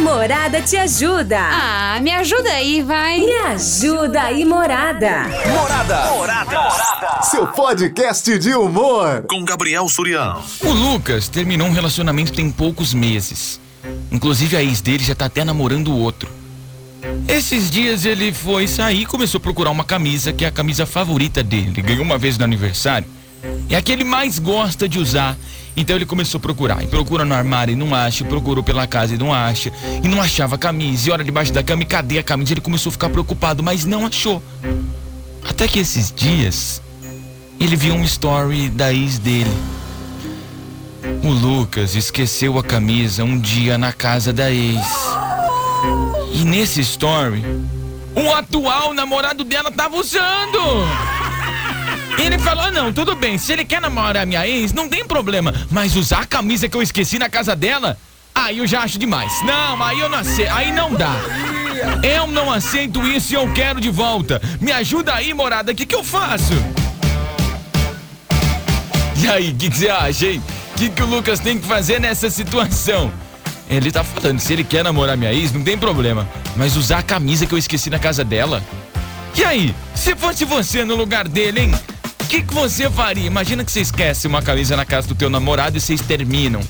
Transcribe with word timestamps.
Morada 0.00 0.62
te 0.62 0.76
ajuda. 0.76 1.38
Ah, 1.38 2.00
me 2.00 2.10
ajuda 2.10 2.50
aí, 2.50 2.82
vai. 2.82 3.20
Me 3.20 3.32
ajuda 3.32 4.22
aí, 4.22 4.44
Morada. 4.46 5.24
Morada. 5.46 6.10
Morada. 6.10 6.60
Morada. 6.60 7.22
Seu 7.22 7.46
podcast 7.46 8.38
de 8.38 8.54
humor. 8.54 9.24
Com 9.28 9.44
Gabriel 9.44 9.86
Surião. 9.88 10.42
O 10.62 10.72
Lucas 10.72 11.28
terminou 11.28 11.68
um 11.68 11.72
relacionamento 11.72 12.32
tem 12.32 12.50
poucos 12.50 12.94
meses. 12.94 13.60
Inclusive 14.10 14.56
a 14.56 14.62
ex 14.62 14.80
dele 14.80 15.04
já 15.04 15.14
tá 15.14 15.26
até 15.26 15.44
namorando 15.44 15.88
o 15.88 15.98
outro. 15.98 16.30
Esses 17.28 17.70
dias 17.70 18.06
ele 18.06 18.32
foi 18.32 18.66
sair 18.66 19.02
e 19.02 19.06
começou 19.06 19.38
a 19.38 19.42
procurar 19.42 19.70
uma 19.70 19.84
camisa 19.84 20.32
que 20.32 20.44
é 20.44 20.48
a 20.48 20.52
camisa 20.52 20.86
favorita 20.86 21.42
dele. 21.42 21.82
Ganhou 21.82 22.04
uma 22.04 22.16
vez 22.16 22.38
no 22.38 22.44
aniversário. 22.44 23.06
É 23.68 23.76
a 23.76 23.82
que 23.82 23.92
ele 23.92 24.04
mais 24.04 24.38
gosta 24.38 24.88
de 24.88 24.98
usar. 24.98 25.36
Então 25.76 25.96
ele 25.96 26.06
começou 26.06 26.38
a 26.38 26.40
procurar. 26.40 26.82
E 26.82 26.86
procura 26.86 27.24
no 27.24 27.34
armário 27.34 27.72
e 27.72 27.76
não 27.76 27.94
acha. 27.94 28.24
Procurou 28.24 28.62
pela 28.62 28.86
casa 28.86 29.14
e 29.14 29.18
não 29.18 29.32
acha. 29.32 29.72
E 30.02 30.08
não 30.08 30.20
achava 30.20 30.56
a 30.56 30.58
camisa. 30.58 31.08
E 31.08 31.12
olha 31.12 31.24
debaixo 31.24 31.52
da 31.52 31.62
cama 31.62 31.82
e 31.82 31.86
cadê 31.86 32.18
a 32.18 32.22
camisa? 32.22 32.52
Ele 32.52 32.60
começou 32.60 32.90
a 32.90 32.92
ficar 32.92 33.08
preocupado, 33.08 33.62
mas 33.62 33.84
não 33.84 34.06
achou. 34.06 34.42
Até 35.48 35.66
que 35.66 35.78
esses 35.78 36.12
dias 36.12 36.82
ele 37.58 37.76
viu 37.76 37.94
um 37.94 38.04
story 38.04 38.68
da 38.68 38.92
ex 38.92 39.18
dele. 39.18 39.50
O 41.22 41.28
Lucas 41.28 41.94
esqueceu 41.94 42.58
a 42.58 42.62
camisa 42.62 43.24
um 43.24 43.38
dia 43.38 43.78
na 43.78 43.92
casa 43.92 44.32
da 44.32 44.50
ex. 44.50 44.80
E 46.32 46.44
nesse 46.44 46.80
story, 46.80 47.44
o 48.14 48.30
atual 48.32 48.94
namorado 48.94 49.44
dela 49.44 49.70
tava 49.70 49.96
usando. 49.96 50.58
Ele 52.18 52.38
falou: 52.38 52.64
ah, 52.64 52.70
não, 52.70 52.92
tudo 52.92 53.14
bem, 53.14 53.38
se 53.38 53.52
ele 53.52 53.64
quer 53.64 53.80
namorar 53.80 54.26
minha 54.26 54.46
ex, 54.46 54.72
não 54.72 54.88
tem 54.88 55.04
problema. 55.04 55.54
Mas 55.70 55.96
usar 55.96 56.20
a 56.20 56.26
camisa 56.26 56.68
que 56.68 56.76
eu 56.76 56.82
esqueci 56.82 57.18
na 57.18 57.28
casa 57.28 57.54
dela, 57.54 57.96
aí 58.34 58.58
eu 58.58 58.66
já 58.66 58.82
acho 58.82 58.98
demais. 58.98 59.32
Não, 59.44 59.82
aí 59.82 60.00
eu 60.00 60.08
não 60.08 60.18
aceito, 60.18 60.52
aí 60.52 60.72
não 60.72 60.92
dá. 60.94 61.14
Eu 62.02 62.26
não 62.26 62.52
aceito 62.52 63.06
isso 63.06 63.32
e 63.32 63.36
eu 63.36 63.52
quero 63.52 63.80
de 63.80 63.90
volta. 63.90 64.40
Me 64.60 64.72
ajuda 64.72 65.14
aí, 65.14 65.32
morada, 65.32 65.72
o 65.72 65.74
que, 65.74 65.86
que 65.86 65.94
eu 65.94 66.04
faço? 66.04 66.52
E 69.16 69.28
aí, 69.28 69.50
o 69.50 69.54
que, 69.54 69.70
que 69.70 69.76
você 69.76 69.88
acha, 69.88 70.26
hein? 70.26 70.42
O 70.74 70.78
que, 70.78 70.88
que 70.88 71.02
o 71.02 71.06
Lucas 71.06 71.40
tem 71.40 71.58
que 71.58 71.66
fazer 71.66 72.00
nessa 72.00 72.30
situação? 72.30 73.12
Ele 73.68 73.92
tá 73.92 74.02
falando, 74.02 74.40
se 74.40 74.52
ele 74.52 74.64
quer 74.64 74.82
namorar 74.82 75.16
minha 75.16 75.32
ex, 75.32 75.52
não 75.52 75.62
tem 75.62 75.76
problema. 75.76 76.28
Mas 76.56 76.76
usar 76.76 76.98
a 76.98 77.02
camisa 77.02 77.46
que 77.46 77.52
eu 77.52 77.58
esqueci 77.58 77.90
na 77.90 77.98
casa 77.98 78.24
dela? 78.24 78.62
E 79.34 79.44
aí, 79.44 79.74
se 79.94 80.16
fosse 80.16 80.44
você 80.44 80.84
no 80.84 80.96
lugar 80.96 81.28
dele, 81.28 81.60
hein? 81.60 81.74
O 82.30 82.32
que, 82.32 82.42
que 82.42 82.54
você 82.54 82.88
faria? 82.88 83.26
Imagina 83.26 83.64
que 83.64 83.72
você 83.72 83.80
esquece 83.80 84.28
uma 84.28 84.40
camisa 84.40 84.76
na 84.76 84.84
casa 84.84 85.08
do 85.08 85.16
teu 85.16 85.28
namorado 85.28 85.76
e 85.76 85.80
vocês 85.80 86.00
terminam. 86.00 86.60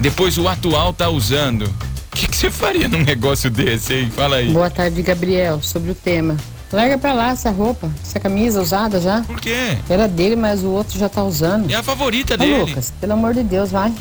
Depois 0.00 0.38
o 0.38 0.48
atual 0.48 0.90
tá 0.94 1.10
usando. 1.10 1.66
O 1.66 2.16
que, 2.16 2.26
que 2.26 2.34
você 2.34 2.50
faria 2.50 2.88
num 2.88 3.02
negócio 3.04 3.50
desse, 3.50 3.92
hein? 3.92 4.10
Fala 4.10 4.36
aí. 4.36 4.50
Boa 4.50 4.70
tarde, 4.70 5.02
Gabriel. 5.02 5.60
Sobre 5.60 5.90
o 5.90 5.94
tema. 5.94 6.38
Larga 6.72 6.96
pra 6.96 7.12
lá 7.12 7.28
essa 7.32 7.50
roupa, 7.50 7.90
essa 8.02 8.18
camisa 8.18 8.62
usada 8.62 9.02
já. 9.02 9.20
Por 9.20 9.38
quê? 9.38 9.76
Era 9.86 10.08
dele, 10.08 10.34
mas 10.34 10.64
o 10.64 10.70
outro 10.70 10.98
já 10.98 11.10
tá 11.10 11.22
usando. 11.22 11.70
É 11.70 11.74
a 11.74 11.82
favorita 11.82 12.32
Ô, 12.32 12.38
dele. 12.38 12.70
Lucas, 12.70 12.90
pelo 12.98 13.12
amor 13.12 13.34
de 13.34 13.42
Deus, 13.42 13.70
vai. 13.70 13.92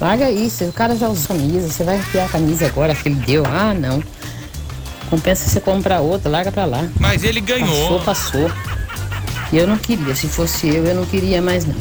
Larga 0.00 0.30
isso, 0.30 0.64
o 0.64 0.72
cara 0.72 0.96
já 0.96 1.10
usou 1.10 1.36
a 1.36 1.38
camisa, 1.38 1.68
você 1.68 1.84
vai 1.84 1.98
enfiar 1.98 2.24
a 2.24 2.28
camisa 2.30 2.64
agora 2.64 2.94
que 2.94 3.06
ele 3.06 3.16
deu. 3.16 3.44
Ah, 3.44 3.74
não. 3.74 4.02
Compensa 5.10 5.46
você 5.46 5.60
comprar 5.60 6.00
outra, 6.00 6.30
larga 6.30 6.50
pra 6.50 6.64
lá. 6.64 6.88
Mas 6.98 7.22
ele 7.22 7.42
ganhou. 7.42 8.00
Passou, 8.00 8.48
passou. 8.48 8.77
E 9.52 9.56
eu 9.56 9.66
não 9.66 9.78
queria, 9.78 10.14
se 10.14 10.28
fosse 10.28 10.68
eu, 10.68 10.84
eu 10.84 10.94
não 10.94 11.06
queria 11.06 11.40
mais 11.40 11.64
não. 11.64 11.74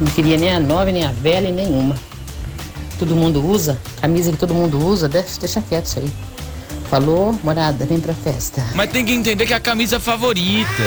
Não 0.00 0.06
queria 0.08 0.36
nem 0.36 0.52
a 0.52 0.60
nova, 0.60 0.90
nem 0.90 1.04
a 1.04 1.12
velha, 1.12 1.50
nenhuma. 1.50 1.94
Todo 2.98 3.14
mundo 3.14 3.44
usa, 3.44 3.78
camisa 4.00 4.32
que 4.32 4.38
todo 4.38 4.54
mundo 4.54 4.84
usa, 4.84 5.08
deixa, 5.08 5.38
deixa 5.40 5.60
quieto 5.60 5.86
isso 5.86 5.98
aí. 5.98 6.10
Falou, 6.88 7.38
morada, 7.44 7.84
vem 7.84 8.00
pra 8.00 8.14
festa. 8.14 8.64
Mas 8.74 8.90
tem 8.90 9.04
que 9.04 9.12
entender 9.12 9.46
que 9.46 9.52
é 9.52 9.56
a 9.56 9.60
camisa 9.60 10.00
favorita. 10.00 10.82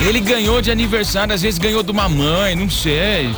Ele 0.00 0.20
ganhou 0.20 0.60
de 0.60 0.70
aniversário, 0.70 1.32
às 1.34 1.40
vezes 1.40 1.58
ganhou 1.58 1.82
de 1.82 1.90
uma 1.90 2.08
mãe, 2.08 2.54
não 2.54 2.68
sei. 2.68 3.34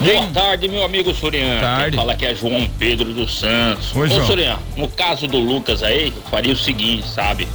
Boa 0.00 0.26
tarde, 0.34 0.68
meu 0.68 0.82
amigo 0.84 1.14
Surian. 1.14 1.60
Tarde. 1.60 1.96
Fala 1.96 2.14
que 2.14 2.26
é 2.26 2.34
João 2.34 2.68
Pedro 2.78 3.14
dos 3.14 3.38
Santos. 3.38 3.94
Oi, 3.94 4.08
Ô, 4.08 4.10
João. 4.10 4.26
Surian, 4.26 4.58
no 4.76 4.88
caso 4.88 5.26
do 5.26 5.38
Lucas 5.38 5.82
aí, 5.82 6.12
eu 6.14 6.22
faria 6.30 6.52
o 6.52 6.56
seguinte, 6.56 7.08
sabe? 7.08 7.48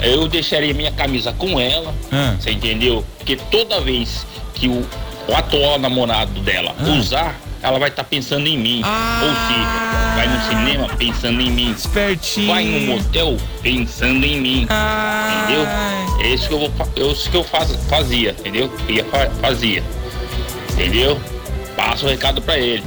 Eu 0.00 0.28
deixaria 0.28 0.74
minha 0.74 0.92
camisa 0.92 1.32
com 1.32 1.58
ela, 1.58 1.94
Ah. 2.12 2.34
você 2.38 2.50
entendeu? 2.50 3.04
Porque 3.18 3.36
toda 3.36 3.80
vez 3.80 4.26
que 4.54 4.68
o, 4.68 4.86
o 5.28 5.34
atual 5.34 5.78
namorado 5.78 6.38
dela 6.40 6.74
Ah. 6.78 6.84
usar, 6.98 7.34
ela 7.62 7.78
vai 7.78 7.88
estar 7.88 8.04
pensando 8.04 8.46
em 8.46 8.58
mim. 8.58 8.82
Ah. 8.84 9.20
Ou 9.22 9.28
seja, 9.48 10.14
vai 10.14 10.28
no 10.28 10.42
cinema 10.48 10.88
pensando 10.96 11.40
em 11.40 11.50
mim. 11.50 11.70
Espertinho. 11.72 12.46
Vai 12.48 12.64
no 12.64 12.80
motel 12.94 13.36
pensando 13.62 14.24
em 14.24 14.40
mim. 14.40 14.66
Entendeu? 15.42 15.66
É 16.20 16.28
isso 16.28 16.48
que 16.48 16.54
eu 16.54 16.58
vou 16.60 16.72
é 16.96 17.00
isso 17.12 17.30
que 17.30 17.36
eu 17.36 17.44
faz, 17.44 17.74
fazia, 17.88 18.30
entendeu? 18.38 18.70
Ia 18.88 19.04
fa- 19.04 19.30
fazia. 19.40 19.82
Entendeu? 20.72 21.20
Passa 21.76 22.06
o 22.06 22.08
recado 22.08 22.40
pra 22.42 22.58
ele. 22.58 22.84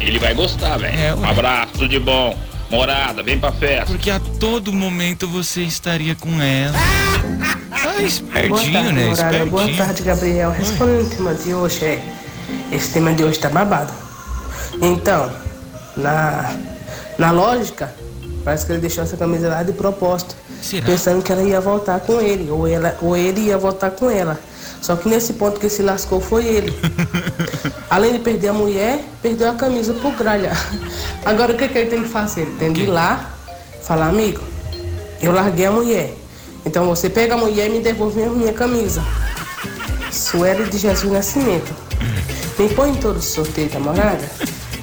Ele 0.00 0.18
vai 0.18 0.32
gostar, 0.34 0.78
velho. 0.78 0.98
É, 0.98 1.10
abraço, 1.28 1.72
tudo 1.74 1.88
de 1.88 1.98
bom. 1.98 2.36
Morada, 2.70 3.22
vem 3.22 3.38
pra 3.38 3.50
festa. 3.52 3.86
Porque 3.86 4.10
a 4.10 4.20
todo 4.38 4.72
momento 4.72 5.26
você 5.26 5.62
estaria 5.62 6.14
com 6.14 6.40
ela. 6.40 6.76
Ah, 7.72 7.88
Boa 7.92 8.02
espertinho, 8.02 8.72
tarde, 8.72 8.92
né? 8.92 9.06
Morada. 9.08 9.46
Boa 9.46 9.62
Espertinho. 9.62 9.76
tarde, 9.76 10.02
Gabriel. 10.02 10.50
Respondendo 10.52 11.06
o 11.06 11.10
tema 11.10 11.34
de 11.34 11.54
hoje, 11.54 11.84
é. 11.84 12.02
Esse 12.72 12.92
tema 12.92 13.12
de 13.12 13.24
hoje 13.24 13.38
tá 13.38 13.48
babado. 13.48 13.92
Então, 14.80 15.30
na, 15.96 16.54
na 17.18 17.30
lógica, 17.32 17.92
parece 18.44 18.66
que 18.66 18.72
ele 18.72 18.80
deixou 18.80 19.02
essa 19.04 19.16
camisa 19.16 19.48
lá 19.48 19.62
de 19.62 19.72
propósito. 19.72 20.36
Será? 20.62 20.86
Pensando 20.86 21.22
que 21.22 21.32
ela 21.32 21.42
ia 21.42 21.60
voltar 21.60 21.98
com 22.00 22.20
ele, 22.20 22.50
ou, 22.50 22.66
ela, 22.68 22.96
ou 23.02 23.16
ele 23.16 23.40
ia 23.40 23.58
voltar 23.58 23.90
com 23.90 24.08
ela. 24.10 24.38
Só 24.80 24.96
que 24.96 25.08
nesse 25.08 25.34
ponto 25.34 25.60
que 25.60 25.68
se 25.68 25.82
lascou 25.82 26.20
foi 26.20 26.46
ele. 26.46 26.74
Além 27.90 28.14
de 28.14 28.18
perder 28.20 28.48
a 28.48 28.52
mulher, 28.52 29.04
perdeu 29.20 29.50
a 29.50 29.54
camisa 29.54 29.92
por 29.94 30.14
gralha. 30.14 30.52
Agora 31.24 31.52
o 31.52 31.56
que, 31.56 31.68
que 31.68 31.78
ele 31.78 31.90
tem 31.90 32.02
que 32.02 32.08
fazer? 32.08 32.42
Ele 32.42 32.56
tem 32.58 32.72
de 32.72 32.82
ir 32.82 32.86
lá, 32.86 33.34
falar, 33.82 34.08
amigo, 34.08 34.40
eu 35.20 35.32
larguei 35.32 35.66
a 35.66 35.72
mulher. 35.72 36.14
Então 36.64 36.86
você 36.86 37.10
pega 37.10 37.34
a 37.34 37.36
mulher 37.36 37.66
e 37.66 37.70
me 37.70 37.80
devolve 37.80 38.22
a 38.22 38.28
minha 38.28 38.52
camisa. 38.52 39.04
Sueli 40.10 40.68
de 40.70 40.78
Jesus 40.78 41.12
Nascimento. 41.12 41.72
Me 42.58 42.68
põe 42.68 42.90
em 42.90 42.96
todos 42.96 43.24
os 43.24 43.32
sorteios, 43.32 43.72
tá, 43.72 43.80
morada? 43.80 44.28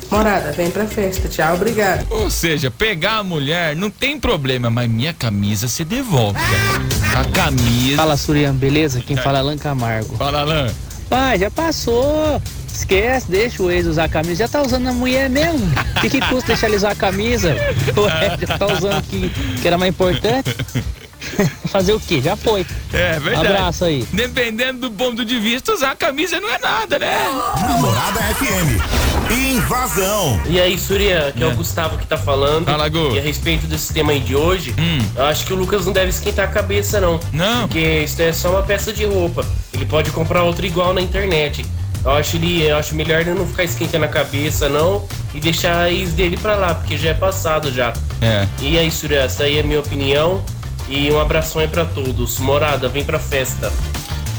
Morada, 0.09 0.51
vem 0.53 0.71
pra 0.71 0.85
festa. 0.85 1.27
Tchau, 1.27 1.55
obrigado. 1.55 2.05
Ou 2.09 2.29
seja, 2.29 2.71
pegar 2.71 3.17
a 3.17 3.23
mulher 3.23 3.75
não 3.75 3.89
tem 3.89 4.19
problema, 4.19 4.69
mas 4.69 4.89
minha 4.89 5.13
camisa 5.13 5.67
você 5.67 5.83
devolve. 5.83 6.39
cara. 6.39 7.21
A 7.21 7.25
camisa. 7.31 7.97
Fala 7.97 8.15
Surian, 8.17 8.53
beleza? 8.53 9.01
Quem 9.01 9.17
fala 9.17 9.39
é 9.39 9.41
Alan 9.41 9.57
Camargo. 9.57 10.15
Fala, 10.15 10.41
Alain. 10.41 10.71
Pai, 11.09 11.39
já 11.39 11.51
passou. 11.51 12.41
Esquece, 12.73 13.29
deixa 13.29 13.63
o 13.63 13.71
ex 13.71 13.85
usar 13.87 14.05
a 14.05 14.09
camisa. 14.09 14.35
Já 14.35 14.47
tá 14.47 14.61
usando 14.61 14.87
a 14.87 14.93
mulher 14.93 15.29
mesmo. 15.29 15.65
O 15.97 16.01
que, 16.01 16.09
que 16.09 16.21
custa 16.21 16.47
deixar 16.47 16.67
ele 16.67 16.77
usar 16.77 16.91
a 16.91 16.95
camisa? 16.95 17.53
Ué, 17.97 18.37
já 18.47 18.57
tá 18.57 18.65
usando 18.67 18.99
o 18.99 19.03
que, 19.03 19.29
que 19.61 19.67
era 19.67 19.77
mais 19.77 19.89
importante. 19.89 20.55
Fazer 21.67 21.93
o 21.93 21.99
quê? 21.99 22.21
Já 22.21 22.35
foi. 22.37 22.65
É 22.93 23.19
verdade. 23.19 23.47
Abraço 23.47 23.85
aí. 23.85 24.07
Dependendo 24.13 24.89
do 24.89 24.91
ponto 24.91 25.25
de 25.25 25.39
vista, 25.39 25.73
usar 25.73 25.91
a 25.91 25.95
camisa 25.95 26.39
não 26.39 26.49
é 26.53 26.59
nada, 26.59 26.99
né? 26.99 27.17
Namorada 27.61 28.19
FM. 28.35 29.16
Invasão. 29.31 30.39
E 30.45 30.59
aí, 30.59 30.77
Surya, 30.77 31.33
que 31.35 31.43
é, 31.43 31.47
É. 31.47 31.49
o 31.49 31.55
Gustavo 31.55 31.97
que 31.97 32.05
tá 32.07 32.17
falando. 32.17 32.65
Fala, 32.65 32.87
Gu. 32.89 33.15
E 33.15 33.19
a 33.19 33.21
respeito 33.21 33.65
desse 33.67 33.93
tema 33.93 34.11
aí 34.11 34.19
de 34.19 34.35
hoje, 34.35 34.73
Hum. 34.77 34.99
eu 35.15 35.25
acho 35.25 35.45
que 35.45 35.53
o 35.53 35.55
Lucas 35.55 35.85
não 35.85 35.93
deve 35.93 36.09
esquentar 36.09 36.45
a 36.45 36.47
cabeça, 36.51 36.99
não. 37.01 37.19
Não. 37.33 37.61
Porque 37.67 37.79
isso 38.03 38.21
é 38.21 38.31
só 38.31 38.51
uma 38.51 38.63
peça 38.63 38.93
de 38.93 39.05
roupa. 39.05 39.45
Ele 39.73 39.85
pode 39.85 40.11
comprar 40.11 40.43
outra 40.43 40.65
igual 40.65 40.93
na 40.93 41.01
internet. 41.01 41.65
Eu 42.05 42.11
acho, 42.11 42.37
ele, 42.37 42.63
eu 42.63 42.77
acho 42.77 42.95
melhor 42.95 43.19
ele 43.21 43.33
não 43.33 43.45
ficar 43.45 43.63
esquentando 43.65 44.05
a 44.05 44.07
cabeça, 44.07 44.69
não. 44.69 45.03
E 45.33 45.39
deixar 45.39 45.77
a 45.81 45.91
ex 45.91 46.13
dele 46.13 46.37
pra 46.37 46.55
lá, 46.55 46.73
porque 46.75 46.97
já 46.97 47.09
é 47.09 47.13
passado 47.13 47.71
já. 47.73 47.93
É. 48.21 48.47
E 48.61 48.77
aí, 48.77 48.89
Surya, 48.89 49.21
essa 49.21 49.43
aí 49.43 49.57
é 49.57 49.61
a 49.61 49.63
minha 49.63 49.79
opinião. 49.79 50.41
E 50.87 51.11
um 51.11 51.19
abração 51.19 51.61
aí 51.61 51.67
pra 51.67 51.83
todos. 51.83 52.39
Morada, 52.39 52.87
vem 52.87 53.03
pra 53.03 53.19
festa. 53.19 53.71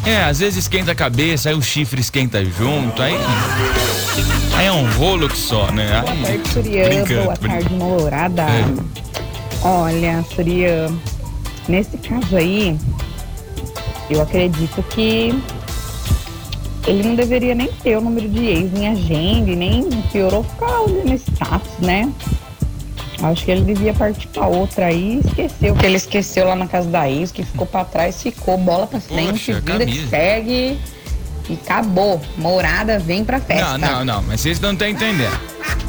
É, 0.06 0.22
às 0.24 0.38
vezes 0.38 0.60
esquenta 0.60 0.92
a 0.92 0.94
cabeça, 0.94 1.50
aí 1.50 1.54
o 1.54 1.60
chifre 1.60 2.00
esquenta 2.00 2.42
junto, 2.42 3.02
aí. 3.02 3.14
Aí 4.54 4.66
é 4.66 4.72
um 4.72 4.90
rolo 4.92 5.28
que 5.28 5.36
só, 5.36 5.70
né? 5.70 6.02
Aí, 6.06 6.38
Boa 6.38 6.44
tarde, 6.44 6.70
brincando, 6.70 7.22
Boa 7.24 7.34
brincando. 7.34 7.38
tarde, 7.62 7.74
Morada. 7.74 8.42
É. 8.42 8.64
Olha, 9.62 10.24
Surian, 10.34 10.92
nesse 11.68 11.96
caso 11.98 12.36
aí, 12.36 12.76
eu 14.10 14.20
acredito 14.22 14.82
que 14.90 15.34
ele 16.86 17.02
não 17.06 17.14
deveria 17.14 17.54
nem 17.54 17.68
ter 17.82 17.96
o 17.96 18.00
número 18.00 18.28
de 18.28 18.46
ex 18.46 18.72
em 18.74 18.88
agenda, 18.88 19.50
e 19.50 19.56
nem 19.56 19.84
piorou 20.12 20.42
ficar 20.44 20.80
olhando 20.80 21.12
status, 21.14 21.78
né? 21.80 22.10
Acho 23.20 23.44
que 23.44 23.50
ele 23.50 23.62
devia 23.62 23.92
partir 23.92 24.28
pra 24.28 24.46
outra 24.46 24.86
aí 24.86 25.16
e 25.16 25.26
esqueceu. 25.26 25.74
que 25.74 25.86
ele 25.86 25.96
esqueceu 25.96 26.46
lá 26.46 26.54
na 26.54 26.68
casa 26.68 26.88
da 26.88 27.10
ex, 27.10 27.32
que 27.32 27.42
ficou 27.42 27.66
pra 27.66 27.84
trás, 27.84 28.22
ficou 28.22 28.56
bola 28.56 28.86
pra 28.86 29.00
frente, 29.00 29.52
Poxa, 29.52 29.54
vida 29.60 29.78
que 29.86 29.92
camisa. 29.92 30.08
segue. 30.08 30.78
E 31.48 31.54
acabou. 31.54 32.20
Morada, 32.36 32.98
vem 32.98 33.24
pra 33.24 33.40
festa. 33.40 33.78
Não, 33.78 33.88
não, 33.98 34.04
não, 34.04 34.22
mas 34.22 34.40
vocês 34.40 34.60
não 34.60 34.72
estão 34.72 34.88
entendendo. 34.88 35.38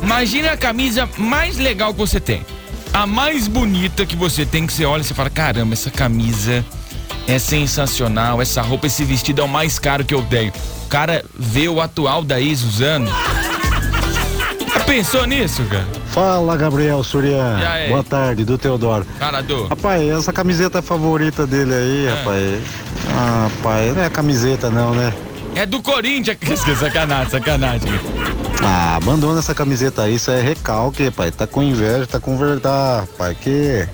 Imagina 0.02 0.52
a 0.52 0.58
camisa 0.58 1.08
mais 1.18 1.58
legal 1.58 1.94
que 1.94 2.00
você 2.00 2.20
tem. 2.20 2.46
a 2.94 3.06
mais 3.06 3.48
bonita 3.48 4.06
que 4.06 4.16
você 4.16 4.46
tem 4.46 4.66
que 4.66 4.74
você 4.74 4.86
olha 4.86 5.02
e 5.02 5.04
você 5.04 5.14
fala: 5.14 5.30
caramba, 5.30 5.74
essa 5.74 5.92
camisa 5.92 6.66
é 7.28 7.38
sensacional, 7.38 8.42
essa 8.42 8.62
roupa, 8.62 8.88
esse 8.88 9.04
vestido 9.04 9.42
é 9.42 9.44
o 9.44 9.48
mais 9.50 9.78
caro 9.78 10.04
que 10.06 10.14
eu 10.14 10.22
tenho. 10.24 10.52
O 10.86 10.88
cara 10.90 11.24
vê 11.38 11.68
o 11.68 11.80
atual 11.82 12.24
da 12.24 12.40
ex 12.40 12.64
usando. 12.64 13.12
Já 14.74 14.80
pensou 14.86 15.26
nisso, 15.28 15.64
cara? 15.66 15.86
Fala, 16.08 16.56
Gabriel 16.58 17.04
Surian. 17.04 17.60
Boa 17.90 18.04
tarde, 18.04 18.44
do 18.44 18.58
Teodoro. 18.58 19.06
Cara 19.20 19.42
do. 19.42 19.68
Rapaz, 19.68 20.02
essa 20.10 20.34
camiseta 20.34 20.82
favorita 20.82 21.46
dele 21.46 21.74
aí, 21.74 22.06
É. 22.08 22.10
rapaz. 22.10 22.62
Ah, 23.16 23.50
rapaz, 23.58 23.96
não 23.96 24.04
é 24.04 24.10
camiseta 24.10 24.70
não, 24.70 24.94
né? 24.96 25.14
É 25.56 25.66
do 25.66 25.82
Corinthians. 25.82 26.38
Sacanagem, 26.80 27.30
sacanagem. 27.32 27.92
Ah, 28.62 28.96
abandona 28.98 29.40
essa 29.40 29.56
camiseta 29.56 30.04
aí, 30.04 30.16
isso 30.16 30.32
é 30.32 30.42
recalque, 30.42 31.06
rapaz. 31.06 31.36
Tá 31.36 31.48
com 31.48 31.64
inveja, 31.64 32.06
tá 32.06 32.20
com 32.20 32.38
verdade, 32.38 33.08
rapaz. 33.12 33.38
Que 33.38 33.88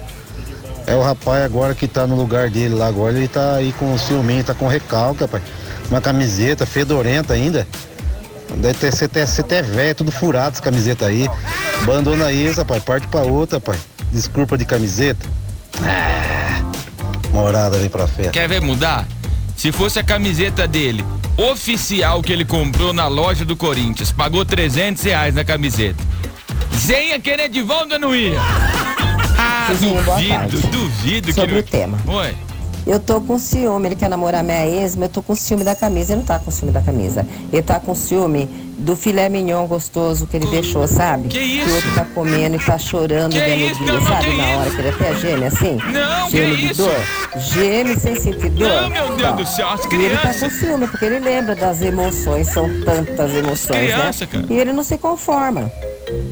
é 0.88 0.96
o 0.96 1.02
rapaz 1.02 1.44
agora 1.44 1.74
que 1.74 1.88
tá 1.88 2.06
no 2.06 2.16
lugar 2.16 2.50
dele 2.50 2.76
lá 2.76 2.88
agora, 2.88 3.18
ele 3.18 3.28
tá 3.28 3.56
aí 3.56 3.74
com 3.74 3.98
ciúminho, 3.98 4.44
tá 4.44 4.54
com 4.54 4.68
recalque, 4.68 5.22
rapaz. 5.22 5.44
Uma 5.90 6.02
camiseta 6.02 6.66
fedorenta 6.66 7.34
ainda. 7.34 7.68
Deve 8.58 8.76
ter, 8.76 8.94
ser, 8.94 9.06
até, 9.06 9.26
ser 9.26 9.42
até 9.42 9.62
velho, 9.62 9.96
tudo 9.96 10.12
furado 10.12 10.54
essa 10.54 10.62
camiseta 10.62 11.08
aí. 11.08 11.28
Abandona 11.82 12.32
isso, 12.32 12.60
rapaz. 12.60 12.84
Parte 12.84 13.08
pra 13.08 13.22
outra, 13.22 13.58
rapaz. 13.58 13.80
Desculpa 14.12 14.58
de 14.58 14.66
camiseta. 14.66 15.26
Ah, 15.82 16.62
morada 17.32 17.78
ali 17.78 17.90
pra 17.90 18.08
festa. 18.08 18.32
Quer 18.32 18.48
ver 18.48 18.62
mudar? 18.62 19.06
Se 19.58 19.72
fosse 19.72 20.00
a 20.00 20.04
camiseta 20.04 20.68
dele, 20.68 21.04
oficial 21.38 22.22
que 22.22 22.32
ele 22.32 22.46
comprou 22.46 22.94
na 22.94 23.08
loja 23.08 23.44
do 23.44 23.56
Corinthians, 23.56 24.12
pagou 24.12 24.46
300 24.46 25.04
reais 25.04 25.36
na 25.36 25.44
camiseta. 25.44 26.02
Zen 26.76 27.10
ia 27.10 27.20
querer 27.20 27.50
de 27.50 27.62
volta 27.62 27.98
não 27.98 28.16
ia? 28.16 28.40
Ah, 29.38 29.68
duvido, 29.70 30.68
duvido 30.68 31.34
Sobre 31.34 31.56
que 31.56 31.60
o 31.60 31.64
tema. 31.64 31.98
Oi. 32.08 32.36
Eu 32.86 33.00
tô 33.00 33.20
com 33.20 33.40
ciúme, 33.40 33.88
ele 33.88 33.96
quer 33.96 34.08
namorar 34.08 34.44
minha 34.44 34.66
ex, 34.68 34.96
mas 34.96 35.08
eu 35.08 35.14
tô 35.14 35.24
com 35.24 35.36
ciúme 35.36 35.64
da 35.64 35.76
camisa. 35.76 36.14
Ele 36.14 36.20
não 36.20 36.26
tá 36.26 36.38
com 36.38 36.52
ciúme 36.52 36.72
da 36.72 36.82
camisa. 36.82 37.28
Ele 37.52 37.64
tá 37.64 37.80
com 37.80 37.96
ciúme 37.96 38.48
do 38.78 38.96
filé 38.96 39.30
mignon 39.30 39.66
gostoso 39.68 40.28
que 40.28 40.36
ele 40.38 40.48
deixou, 40.48 40.88
sabe? 40.88 41.28
Que 41.30 41.40
Que 41.40 41.46
isso? 41.46 41.70
o 41.70 41.76
outro 41.76 41.96
tá 41.96 42.06
comendo 42.14 42.56
e 42.56 42.60
tá 42.60 42.78
chorando 42.78 43.32
Que 43.34 43.40
isso, 43.56 43.80
sabe? 44.08 44.26
que 44.32 44.38
Na 44.38 44.58
hora 44.58 44.70
que 44.70 44.78
ele 44.78 44.90
até 44.90 45.16
geme 45.16 45.46
assim. 45.46 45.78
Não, 45.92 46.30
que 46.30 46.38
geme 46.38 46.58
de 46.58 46.66
isso? 46.72 46.82
dor. 46.84 46.96
Geme 47.38 48.00
sem 48.00 48.16
sentir 48.20 48.50
dor. 48.50 48.68
Não, 48.70 48.90
meu 48.90 49.08
Deus 49.16 49.30
Ó, 49.30 49.32
do 49.34 49.46
céu, 49.46 49.70
as 49.70 49.86
E 49.86 49.96
ele 49.96 50.10
tá 50.18 50.22
com 50.22 50.28
crianças. 50.34 50.54
ciúme, 50.60 50.88
porque 50.88 51.06
ele 51.06 51.20
lembra 51.20 51.56
das 51.56 51.82
emoções, 51.82 52.48
são 52.48 52.70
tantas 52.84 53.34
emoções, 53.34 53.92
criança, 53.94 54.26
né? 54.26 54.32
cara. 54.32 54.46
E 54.50 54.58
ele 54.58 54.74
não 54.74 54.84
se 54.84 54.98
conforma. 54.98 55.72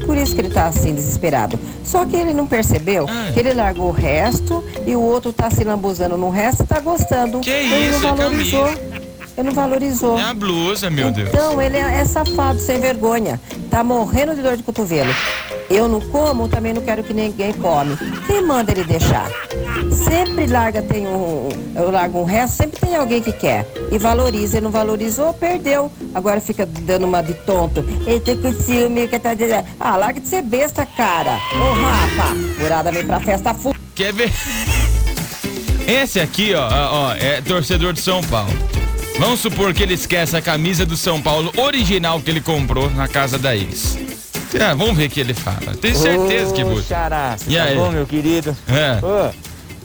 Por 0.06 0.16
isso 0.16 0.34
que 0.34 0.40
ele 0.40 0.50
tá 0.50 0.66
assim, 0.66 0.94
desesperado. 0.94 1.58
Só 1.84 2.04
que 2.04 2.14
ele 2.16 2.32
não 2.32 2.46
percebeu 2.46 3.06
Ah. 3.08 3.30
que 3.32 3.40
ele 3.40 3.52
largou 3.54 3.88
o 3.88 3.92
resto 3.92 4.62
e 4.86 4.94
o 4.94 5.00
outro 5.00 5.32
tá 5.32 5.50
se 5.50 5.64
lambuzando 5.64 6.16
no 6.16 6.30
resto 6.30 6.62
e 6.62 6.66
tá 6.66 6.78
gostando. 6.78 7.40
Que 7.40 7.50
ele 7.50 7.88
isso, 7.90 8.00
não 8.00 8.14
valorizou. 8.16 8.64
Camila? 8.66 9.03
Ele 9.36 9.48
não 9.48 9.54
valorizou. 9.54 10.18
É 10.18 10.22
a 10.22 10.34
blusa, 10.34 10.88
meu 10.90 11.10
Deus. 11.10 11.28
Então, 11.28 11.60
ele 11.60 11.76
é, 11.76 12.00
é 12.00 12.04
safado, 12.04 12.58
sem 12.58 12.80
vergonha. 12.80 13.40
Tá 13.70 13.82
morrendo 13.82 14.34
de 14.34 14.42
dor 14.42 14.56
de 14.56 14.62
cotovelo. 14.62 15.12
Eu 15.68 15.88
não 15.88 16.00
como, 16.00 16.46
também 16.48 16.72
não 16.72 16.82
quero 16.82 17.02
que 17.02 17.12
ninguém 17.12 17.52
come. 17.54 17.96
Quem 18.26 18.42
manda 18.42 18.70
ele 18.70 18.84
deixar? 18.84 19.28
Sempre 19.90 20.46
larga, 20.46 20.82
tem 20.82 21.06
um. 21.06 21.48
Eu 21.74 21.90
largo 21.90 22.20
um 22.20 22.24
resto, 22.24 22.56
sempre 22.56 22.78
tem 22.80 22.94
alguém 22.94 23.20
que 23.20 23.32
quer. 23.32 23.66
E 23.90 23.98
valoriza. 23.98 24.58
Ele 24.58 24.64
não 24.64 24.70
valorizou, 24.70 25.32
perdeu. 25.32 25.90
Agora 26.14 26.40
fica 26.40 26.66
dando 26.66 27.06
uma 27.06 27.22
de 27.22 27.34
tonto. 27.34 27.84
Ele 28.06 28.20
tem 28.20 28.36
com 28.36 28.52
ciúme 28.52 29.08
que 29.08 29.18
tá. 29.18 29.30
Ah, 29.80 29.96
larga 29.96 30.20
de 30.20 30.28
ser 30.28 30.42
besta, 30.42 30.86
cara. 30.86 31.40
Ô, 31.54 31.72
Rafa, 31.72 32.34
Murada 32.60 32.92
vem 32.92 33.04
pra 33.04 33.18
festa 33.20 33.54
fu. 33.54 33.74
Quer 33.94 34.12
ver? 34.12 34.32
Esse 35.86 36.18
aqui, 36.18 36.54
ó, 36.54 36.68
ó, 36.68 37.12
é 37.14 37.42
torcedor 37.42 37.92
de 37.92 38.00
São 38.00 38.22
Paulo. 38.22 38.73
Vamos 39.18 39.40
supor 39.40 39.72
que 39.72 39.82
ele 39.82 39.94
esquece 39.94 40.36
a 40.36 40.42
camisa 40.42 40.84
do 40.84 40.96
São 40.96 41.20
Paulo 41.22 41.52
original 41.56 42.20
que 42.20 42.30
ele 42.30 42.40
comprou 42.40 42.90
na 42.90 43.06
casa 43.08 43.38
da 43.38 43.54
ex. 43.56 43.96
Ah, 44.60 44.74
vamos 44.74 44.96
ver 44.96 45.06
o 45.06 45.10
que 45.10 45.20
ele 45.20 45.34
fala. 45.34 45.74
Tenho 45.80 45.96
certeza 45.96 46.52
que 46.54 46.62
Ô, 46.64 46.68
você. 46.74 46.88
Xará, 46.94 47.36
E 47.46 47.56
tá 47.56 47.62
aí? 47.64 47.76
bom, 47.76 47.90
meu 47.90 48.06
querido? 48.06 48.56
É. 48.68 48.98
Ô, 49.04 49.32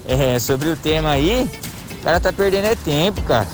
é, 0.08 0.40
sobre 0.40 0.70
o 0.70 0.76
tema 0.76 1.12
aí, 1.12 1.50
o 2.00 2.04
cara 2.04 2.20
tá 2.20 2.32
perdendo 2.34 2.66
é 2.66 2.76
tempo, 2.76 3.22
cara. 3.24 3.48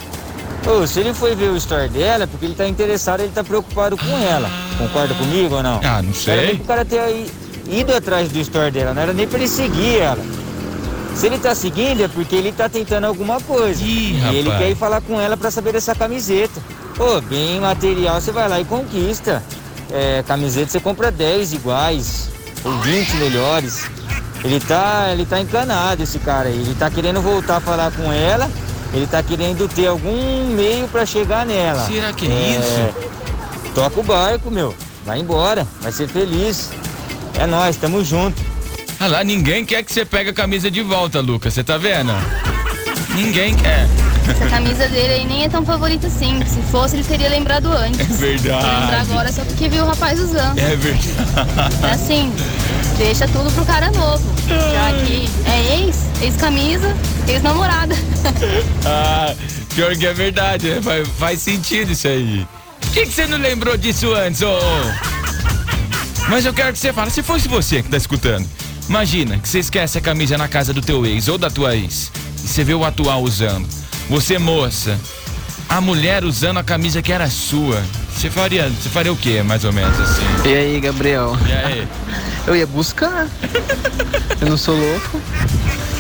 Ô, 0.66 0.86
se 0.88 1.00
ele 1.00 1.14
foi 1.14 1.36
ver 1.36 1.50
o 1.52 1.58
story 1.58 1.90
dela, 1.90 2.24
é 2.24 2.28
porque 2.28 2.46
ele 2.46 2.56
tá 2.56 2.68
interessado, 2.68 3.20
ele 3.22 3.32
tá 3.34 3.44
preocupado 3.44 3.98
com 3.98 4.18
ela. 4.18 4.50
Concorda 4.78 5.14
comigo 5.14 5.56
ou 5.56 5.64
não? 5.64 5.80
Ah, 5.84 6.02
não 6.02 6.12
Era 6.28 6.42
nem 6.42 6.48
sei. 6.48 6.56
pro 6.58 6.66
cara 6.66 6.84
ter 6.86 7.26
ido 7.70 7.94
atrás 7.96 8.30
do 8.30 8.40
story 8.40 8.72
dela, 8.72 8.94
não 8.94 9.02
era 9.02 9.14
nem 9.14 9.28
pra 9.28 9.38
ele 9.40 9.48
seguir 9.48 9.98
ela. 10.00 10.20
Se 11.16 11.28
ele 11.28 11.38
tá 11.40 11.56
seguindo 11.56 12.04
é 12.04 12.08
porque 12.08 12.36
ele 12.36 12.52
tá 12.52 12.68
tentando 12.68 13.06
alguma 13.06 13.40
coisa. 13.40 13.82
Ih, 13.82 14.20
e 14.20 14.36
ele 14.36 14.50
rapaz. 14.50 14.58
quer 14.64 14.72
ir 14.72 14.76
falar 14.76 15.02
com 15.02 15.20
ela 15.20 15.38
pra 15.38 15.50
saber 15.50 15.72
dessa 15.74 15.96
camiseta. 15.96 16.62
Pô, 16.96 17.22
bem 17.22 17.60
material, 17.60 18.20
você 18.20 18.32
vai 18.32 18.48
lá 18.50 18.60
e 18.60 18.66
conquista. 18.66 19.42
É, 19.92 20.24
camiseta 20.28 20.72
você 20.72 20.80
compra 20.80 21.12
10 21.12 21.54
iguais, 21.54 22.30
ou 22.64 22.72
20 22.80 23.16
melhores. 23.18 23.88
Ele 24.44 24.60
tá, 24.60 25.08
ele 25.12 25.26
tá 25.26 25.40
encanado 25.40 26.04
esse 26.04 26.20
cara 26.20 26.50
aí. 26.50 26.56
Ele 26.56 26.76
tá 26.76 26.90
querendo 26.90 27.22
voltar 27.22 27.58
a 27.58 27.60
falar 27.60 27.92
com 27.92 28.12
ela. 28.12 28.50
Ele 28.94 29.08
tá 29.08 29.22
querendo 29.24 29.68
ter 29.68 29.88
algum 29.88 30.48
meio 30.48 30.88
pra 30.88 31.06
chegar 31.06 31.46
nela. 31.46 31.86
Será 31.86 32.14
que 32.14 32.32
é 32.32 32.60
isso? 32.60 33.74
Toca 33.74 34.00
o 34.00 34.04
barco, 34.04 34.52
meu. 34.52 34.76
Vai 35.06 35.20
embora, 35.20 35.68
vai 35.82 35.92
ser 35.92 36.08
feliz. 36.08 36.70
É 37.38 37.46
nós, 37.46 37.76
tamo 37.76 38.04
junto. 38.04 38.42
Ah 39.00 39.08
lá, 39.08 39.24
ninguém 39.24 39.66
quer 39.66 39.84
que 39.84 39.92
você 39.92 40.06
pegue 40.06 40.30
a 40.30 40.34
camisa 40.34 40.72
de 40.72 40.82
volta, 40.82 41.20
Lucas. 41.20 41.54
Você 41.54 41.64
tá 41.64 41.78
vendo? 41.78 42.14
Ninguém 43.14 43.56
quer. 43.56 43.88
Essa 44.28 44.48
camisa 44.48 44.88
dele 44.88 45.14
aí 45.14 45.26
nem 45.26 45.44
é 45.44 45.50
tão 45.50 45.66
favorita 45.66 46.08
assim. 46.08 46.44
Se 46.46 46.62
fosse, 46.72 46.96
ele 46.96 47.04
teria 47.04 47.30
lembrado 47.30 47.72
antes. 47.72 48.00
É 48.00 48.04
verdade. 48.14 48.66
Lembrar 48.66 49.02
agora 49.02 49.32
só 49.32 49.44
porque 49.44 49.70
viu 49.70 49.84
o 49.84 49.88
rapaz 49.88 50.20
usando. 50.20 50.58
É 50.58 50.76
verdade. 50.76 51.10
É 51.84 51.92
assim, 51.92 52.34
deixa 52.98 53.28
tudo 53.28 53.52
pro 53.54 53.66
cara 53.66 53.92
novo. 53.92 54.24
Já 54.48 55.06
que 55.06 55.30
é 55.46 55.80
ex, 55.80 55.98
ex-camisa, 56.22 56.96
ex-namorada. 57.28 57.96
Ah, 58.88 59.36
pior 59.76 59.96
que 59.96 60.06
é 60.06 60.14
verdade, 60.14 60.68
né? 60.68 60.82
faz, 60.82 61.08
faz 61.20 61.40
sentido 61.42 61.92
isso 61.92 62.08
aí. 62.08 62.48
Por 62.82 62.92
que, 62.92 63.06
que 63.06 63.12
você 63.12 63.28
não 63.28 63.38
lembrou 63.38 63.78
disso 63.78 64.14
antes, 64.14 64.42
ô? 64.42 64.50
ô? 64.50 65.16
Mas 66.28 66.46
eu 66.46 66.54
quero 66.54 66.74
que 66.74 66.80
você 66.80 66.92
fale, 66.92 67.12
se 67.12 67.22
fosse 67.22 67.48
você 67.48 67.84
que 67.84 67.90
tá 67.90 67.98
escutando, 67.98 68.48
imagina 68.88 69.38
que 69.38 69.48
você 69.48 69.60
esquece 69.60 69.98
a 69.98 70.02
camisa 70.02 70.38
na 70.38 70.48
casa 70.48 70.74
do 70.74 70.82
teu 70.82 71.06
ex 71.06 71.28
ou 71.28 71.38
da 71.38 71.50
tua 71.50 71.76
ex, 71.76 72.12
e 72.44 72.48
você 72.48 72.64
vê 72.64 72.74
o 72.74 72.84
atual 72.86 73.24
usando. 73.24 73.68
Você, 74.10 74.38
moça, 74.38 75.00
a 75.68 75.82
mulher 75.82 76.24
usando 76.24 76.58
a 76.58 76.64
camisa 76.64 77.02
que 77.02 77.12
era 77.12 77.30
sua. 77.30 77.82
Você 78.16 78.30
faria, 78.30 78.70
você 78.70 78.90
faria 78.90 79.12
o 79.12 79.18
quê, 79.18 79.44
mais 79.44 79.66
ou 79.66 79.74
menos 79.74 80.00
assim? 80.00 80.24
E 80.46 80.54
aí, 80.54 80.80
Gabriel? 80.80 81.38
E 81.48 81.52
aí? 81.52 81.88
Eu 82.48 82.56
ia 82.56 82.68
buscar. 82.68 83.28
Eu 84.40 84.50
não 84.50 84.58
sou 84.58 84.76
louco. 84.76 85.20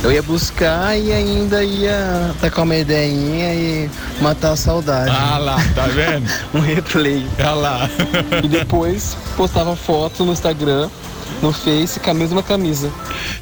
Eu 0.03 0.11
ia 0.11 0.21
buscar 0.21 0.95
e 0.95 1.11
ainda 1.11 1.63
ia 1.63 2.31
tacar 2.39 2.63
uma 2.63 2.75
ideinha 2.75 3.53
e 3.55 3.89
matar 4.21 4.51
a 4.51 4.55
saudade. 4.55 5.09
Ah 5.09 5.39
lá, 5.39 5.55
tá 5.73 5.87
vendo? 5.87 6.29
um 6.53 6.59
replay. 6.59 7.25
Ah 7.43 7.53
lá. 7.53 7.89
e 8.43 8.47
depois 8.47 9.17
postava 9.35 9.75
foto 9.75 10.23
no 10.23 10.31
Instagram, 10.31 10.87
no 11.41 11.51
Face, 11.51 11.99
com 11.99 12.11
a 12.11 12.13
mesma 12.13 12.41
camisa. 12.43 12.91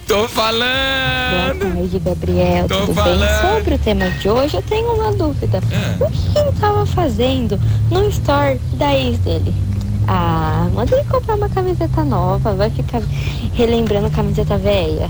Tô 0.08 0.28
falando! 0.28 1.60
Boa 1.60 1.72
tarde, 1.74 2.00
Gabriel. 2.00 2.68
Tô 2.68 2.82
Tudo 2.82 2.94
falando. 2.94 3.20
bem? 3.20 3.58
Sobre 3.58 3.76
o 3.76 3.80
tema 3.80 4.10
de 4.10 4.30
hoje, 4.30 4.58
eu 4.58 4.62
tenho 4.62 4.92
uma 4.94 5.12
dúvida. 5.14 5.58
É. 5.72 6.04
O 6.04 6.10
que 6.10 6.38
ele 6.38 6.52
tava 6.60 6.86
fazendo 6.86 7.60
no 7.90 8.08
store 8.10 8.60
da 8.74 8.94
ex 8.94 9.18
dele? 9.20 9.54
Ah, 10.08 10.68
manda 10.74 10.96
ele 10.96 11.06
comprar 11.06 11.36
uma 11.36 11.48
camiseta 11.50 12.04
nova, 12.04 12.54
vai 12.54 12.70
ficar 12.70 13.02
relembrando 13.54 14.10
camiseta 14.12 14.58
velha. 14.58 15.10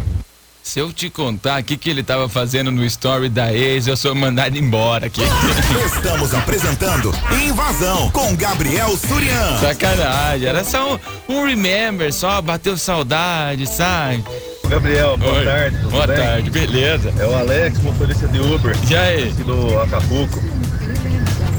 Se 0.63 0.79
eu 0.79 0.93
te 0.93 1.10
contar 1.10 1.62
o 1.62 1.63
que, 1.63 1.75
que 1.75 1.89
ele 1.89 2.01
tava 2.01 2.29
fazendo 2.29 2.72
no 2.72 2.86
story 2.86 3.27
da 3.27 3.53
ex, 3.53 3.86
eu 3.86 3.98
sou 3.98 4.15
mandado 4.15 4.58
embora 4.58 5.08
aqui. 5.08 5.22
Estamos 5.86 6.34
apresentando 6.34 7.13
Invasão 7.46 8.10
com 8.12 8.34
Gabriel 8.36 8.96
Surian. 8.96 9.60
Sacanagem, 9.60 10.48
era 10.48 10.63
só 10.63 10.96
um, 10.96 11.00
um 11.36 11.46
remember, 11.46 12.12
só 12.13 12.41
bateu 12.41 12.77
saudade, 12.77 13.67
sabe? 13.67 14.24
Gabriel, 14.70 15.17
boa 15.17 15.34
Oi. 15.39 15.46
tarde. 15.46 15.77
tudo 15.77 15.89
Boa 15.91 16.08
bem? 16.08 16.15
tarde, 16.15 16.50
beleza. 16.50 17.13
É 17.20 17.25
o 17.25 17.36
Alex, 17.36 17.79
motorista 17.84 18.27
de 18.29 18.39
Uber. 18.39 18.75
E 18.89 18.96
aí? 18.96 19.29
Aqui 19.29 19.43
do 19.43 19.79
Acapulco. 19.82 20.41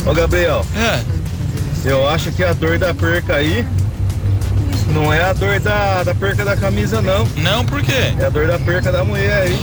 Ô, 0.06 0.14
Gabriel. 0.14 0.64
Eu 1.84 2.08
acho 2.08 2.32
que 2.32 2.42
a 2.42 2.54
dor 2.54 2.78
da 2.78 2.94
perca 2.94 3.36
aí 3.36 3.64
não 4.88 5.12
é 5.12 5.22
a 5.22 5.32
dor 5.32 5.58
da, 5.60 6.02
da 6.02 6.14
perca 6.14 6.44
da 6.44 6.56
camisa, 6.56 7.00
não. 7.00 7.26
Não, 7.36 7.64
por 7.64 7.82
quê? 7.82 8.14
É 8.18 8.26
a 8.26 8.28
dor 8.28 8.46
da 8.46 8.58
perca 8.58 8.92
da 8.92 9.04
mulher 9.04 9.42
aí. 9.42 9.58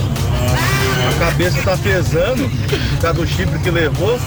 A 1.08 1.18
cabeça 1.18 1.62
tá 1.62 1.76
pesando 1.76 2.48
por 2.48 3.00
causa 3.00 3.20
do 3.20 3.26
chifre 3.26 3.58
que 3.58 3.70
levou. 3.70 4.18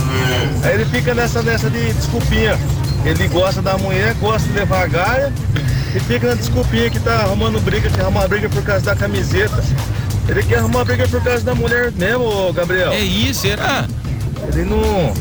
Aí 0.63 0.73
ele 0.73 0.85
fica 0.85 1.13
nessa, 1.13 1.41
nessa 1.41 1.69
de 1.69 1.93
desculpinha. 1.93 2.57
Ele 3.05 3.27
gosta 3.27 3.61
da 3.61 3.77
mulher, 3.77 4.13
gosta 4.15 4.47
de 4.47 4.55
levar 4.55 4.83
a 4.83 4.87
gaia, 4.87 5.33
E 5.95 5.99
fica 5.99 6.27
na 6.27 6.33
desculpinha 6.33 6.89
que 6.89 6.99
tá 6.99 7.21
arrumando 7.21 7.59
briga, 7.61 7.89
que 7.89 8.01
arruma 8.01 8.27
briga 8.27 8.49
por 8.49 8.63
causa 8.63 8.85
da 8.85 8.95
camiseta. 8.95 9.63
Ele 10.27 10.41
quer 10.43 10.57
arrumar 10.57 10.83
briga 10.83 11.07
por 11.07 11.23
causa 11.23 11.43
da 11.43 11.53
mulher 11.53 11.91
mesmo, 11.91 12.51
Gabriel. 12.51 12.91
É 12.91 12.99
isso, 12.99 13.41
será? 13.41 13.85
Ele 14.47 14.63
não. 14.63 15.13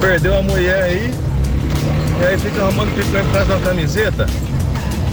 Perdeu 0.00 0.36
a 0.36 0.42
mulher 0.42 0.82
aí. 0.82 1.14
E 2.20 2.24
aí 2.26 2.38
fica 2.38 2.62
arrumando 2.62 2.90
por 2.94 3.32
causa 3.32 3.44
de 3.44 3.52
uma 3.52 3.60
camiseta. 3.60 4.26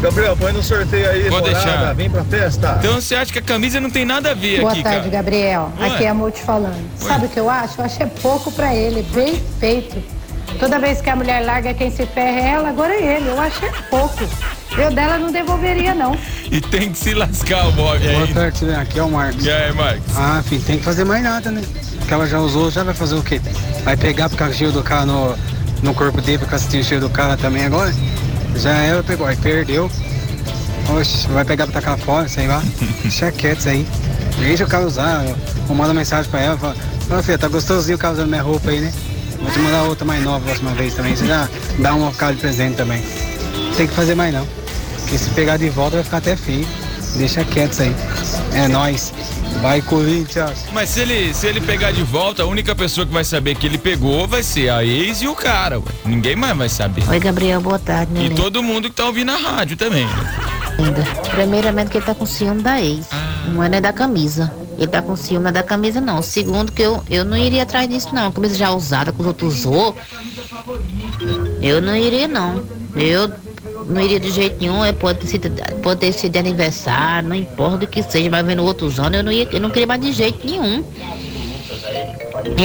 Gabriel, 0.02 0.36
põe 0.38 0.52
no 0.52 0.62
sorteio 0.62 1.10
aí, 1.10 1.30
Vou 1.30 1.40
morada, 1.40 1.64
deixar. 1.64 1.94
vem 1.96 2.10
pra 2.10 2.24
festa. 2.26 2.76
Então 2.80 2.96
você 2.96 3.16
acha 3.16 3.32
que 3.32 3.40
a 3.40 3.42
camisa 3.42 3.80
não 3.80 3.90
tem 3.90 4.06
nada 4.06 4.32
a 4.32 4.34
ver 4.34 4.60
Boa 4.60 4.72
aqui, 4.72 4.84
tarde, 4.84 5.00
cara? 5.00 5.10
Gabriel. 5.12 5.72
Oi. 5.80 5.88
Aqui 5.88 6.04
é 6.04 6.10
a 6.10 6.14
Multi 6.14 6.42
falando. 6.42 6.78
Sabe 6.98 7.26
o 7.26 7.30
que 7.30 7.40
eu 7.40 7.50
acho? 7.50 7.80
Eu 7.80 7.86
acho 7.86 8.04
é 8.04 8.06
pouco 8.06 8.52
pra 8.52 8.76
ele, 8.76 9.02
bem 9.14 9.42
feito. 9.60 9.96
Toda 10.60 10.80
vez 10.80 11.02
que 11.02 11.10
a 11.10 11.16
mulher 11.16 11.44
larga, 11.46 11.74
quem 11.74 11.90
se 11.92 12.06
ferra 12.06 12.40
é 12.40 12.50
ela, 12.54 12.70
agora 12.70 12.94
é 12.94 13.18
ele. 13.18 13.30
Eu 13.30 13.40
acho 13.40 13.66
é 13.66 13.72
pouco. 13.90 14.28
Eu 14.78 14.92
dela 14.92 15.18
não 15.18 15.32
devolveria, 15.32 15.96
não. 15.96 16.18
E 16.52 16.60
tem 16.60 16.92
que 16.92 16.98
se 16.98 17.14
lascar 17.14 17.68
o 17.68 17.72
Bob 17.72 18.06
aí. 18.06 18.16
Boa 18.16 18.28
tarde, 18.28 18.66
né? 18.66 18.76
Aqui 18.76 19.00
é 19.00 19.04
o 19.04 19.10
Marcos. 19.10 19.46
E 19.46 19.52
aí, 19.52 19.72
Marcos? 19.74 20.18
Ah, 20.18 20.44
filho, 20.46 20.62
tem 20.62 20.78
que 20.78 20.84
fazer 20.84 21.04
mais 21.06 21.24
nada, 21.24 21.50
né? 21.50 21.62
Que 22.08 22.14
ela 22.14 22.28
já 22.28 22.40
usou, 22.40 22.70
já 22.70 22.84
vai 22.84 22.94
fazer 22.94 23.16
o 23.16 23.24
quê? 23.24 23.42
Vai 23.84 23.96
pegar 23.98 24.28
do 24.28 24.54
cheiro 24.54 24.74
do 24.74 24.84
carro 24.84 25.06
no, 25.06 25.38
no 25.82 25.94
corpo 25.94 26.22
dele, 26.22 26.40
por 26.40 26.48
causa 26.48 26.70
cheiro 26.84 27.08
do 27.08 27.10
carro 27.10 27.38
também 27.38 27.66
agora? 27.66 27.94
Já 28.56 28.72
ela 28.72 29.04
pegou, 29.04 29.28
aí 29.28 29.36
perdeu. 29.36 29.90
Oxe, 30.98 31.28
vai 31.28 31.44
pegar 31.44 31.66
pra 31.68 31.82
tacar 31.82 31.98
fora, 31.98 32.28
sei 32.28 32.48
lá. 32.48 32.64
Deixa 33.02 33.32
quieto 33.32 33.60
isso 33.60 33.70
aí. 33.70 33.88
Deixa 34.40 34.64
o 34.64 34.68
cara 34.68 34.86
usar. 34.86 35.26
Eu, 35.26 35.76
mando 35.76 35.94
mensagem 35.94 36.30
pra 36.30 36.42
ela, 36.42 36.58
falo, 36.58 36.76
ô 37.10 37.24
filha, 37.24 37.38
tá 37.38 37.48
gostosinho 37.48 37.96
o 37.96 38.00
cara 38.00 38.14
usando 38.14 38.30
minha 38.30 38.42
roupa 38.42 38.70
aí, 38.70 38.80
né? 38.80 38.94
Vou 39.40 39.52
te 39.52 39.60
mandar 39.60 39.84
outra 39.84 40.06
mais 40.06 40.24
nova 40.24 40.38
a 40.38 40.42
próxima 40.42 40.72
vez 40.72 40.94
também. 40.94 41.16
Você 41.16 41.26
já 41.26 41.48
dá 41.80 41.94
uma 41.94 42.12
cara 42.14 42.34
de 42.34 42.42
presente 42.42 42.76
também. 42.76 43.04
Tem 43.76 43.88
que 43.88 43.94
fazer 43.94 44.16
mais 44.16 44.34
não. 44.34 44.48
Porque 45.02 45.18
se 45.18 45.30
pegar 45.32 45.58
de 45.58 45.70
volta 45.70 45.98
vai 45.98 46.04
ficar 46.04 46.18
até 46.18 46.36
feio. 46.36 46.68
Deixa 47.16 47.44
quieto 47.44 47.74
isso 47.74 47.84
aí. 47.84 47.96
É 48.54 48.68
nóis. 48.68 49.14
Vai, 49.66 49.82
Corinthians. 49.82 50.66
Mas 50.72 50.90
se 50.90 51.00
ele, 51.00 51.34
se 51.34 51.48
ele 51.48 51.60
pegar 51.60 51.92
de 51.92 52.04
volta, 52.04 52.44
a 52.44 52.46
única 52.46 52.76
pessoa 52.76 53.04
que 53.04 53.12
vai 53.12 53.24
saber 53.24 53.56
que 53.56 53.66
ele 53.66 53.80
pegou 53.80 54.28
vai 54.28 54.44
ser 54.44 54.70
a 54.70 54.86
ex 54.86 55.24
e 55.24 55.28
o 55.28 55.34
cara, 55.34 55.80
ué. 55.80 55.86
Ninguém 56.06 56.36
mais 56.36 56.56
vai 56.56 56.70
saber. 56.70 57.04
Oi, 57.10 57.20
Gabriel, 57.20 57.60
boa 57.62 57.80
tarde, 57.80 58.12
E 58.14 58.20
neném. 58.20 58.36
todo 58.38 58.62
mundo 58.62 58.92
que 58.92 58.96
tá 58.96 59.06
ouvindo 59.06 59.32
a 59.32 59.38
rádio 59.38 59.76
também. 59.76 60.06
Ainda. 60.78 61.04
Primeiramente 61.32 61.90
que 61.90 61.98
ele 61.98 62.06
tá 62.06 62.14
com 62.14 62.28
ciúme 62.28 62.62
da 62.62 62.80
ex. 62.80 63.08
Não 63.48 63.64
é 63.64 63.68
nem 63.68 63.82
da 63.82 63.92
camisa. 63.92 64.54
Ele 64.78 64.86
tá 64.86 65.02
com 65.02 65.16
ciúme 65.16 65.52
da 65.52 65.64
camisa, 65.64 66.00
não. 66.00 66.22
Segundo 66.22 66.72
que 66.72 66.84
eu, 66.84 67.04
eu 67.10 67.26
não 67.26 67.36
iria 67.36 67.64
atrás 67.64 67.90
disso, 67.90 68.10
não. 68.14 68.32
Camisa 68.32 68.54
já 68.54 68.70
usada, 68.70 69.12
que 69.12 69.20
os 69.20 69.26
outros 69.26 69.66
usou. 69.66 69.98
Eu 71.60 71.82
não 71.82 71.96
iria, 71.96 72.28
não. 72.28 72.64
Eu 72.96 73.32
não 73.88 74.02
iria 74.02 74.20
de 74.20 74.32
jeito 74.32 74.60
nenhum. 74.60 74.82
Pode, 75.00 75.26
sido, 75.28 75.50
pode 75.82 76.00
ter 76.00 76.12
sido 76.12 76.38
aniversário, 76.38 77.30
não 77.30 77.36
importa 77.36 77.86
o 77.86 77.88
que 77.88 78.04
seja, 78.04 78.30
mas 78.30 78.46
vendo 78.46 78.62
o 78.62 78.66
outro 78.66 78.88
usando, 78.88 79.16
eu 79.16 79.24
não, 79.24 79.32
ia, 79.32 79.48
eu 79.52 79.60
não 79.60 79.70
queria 79.70 79.88
mais 79.88 80.02
de 80.02 80.12
jeito 80.12 80.46
nenhum. 80.46 80.84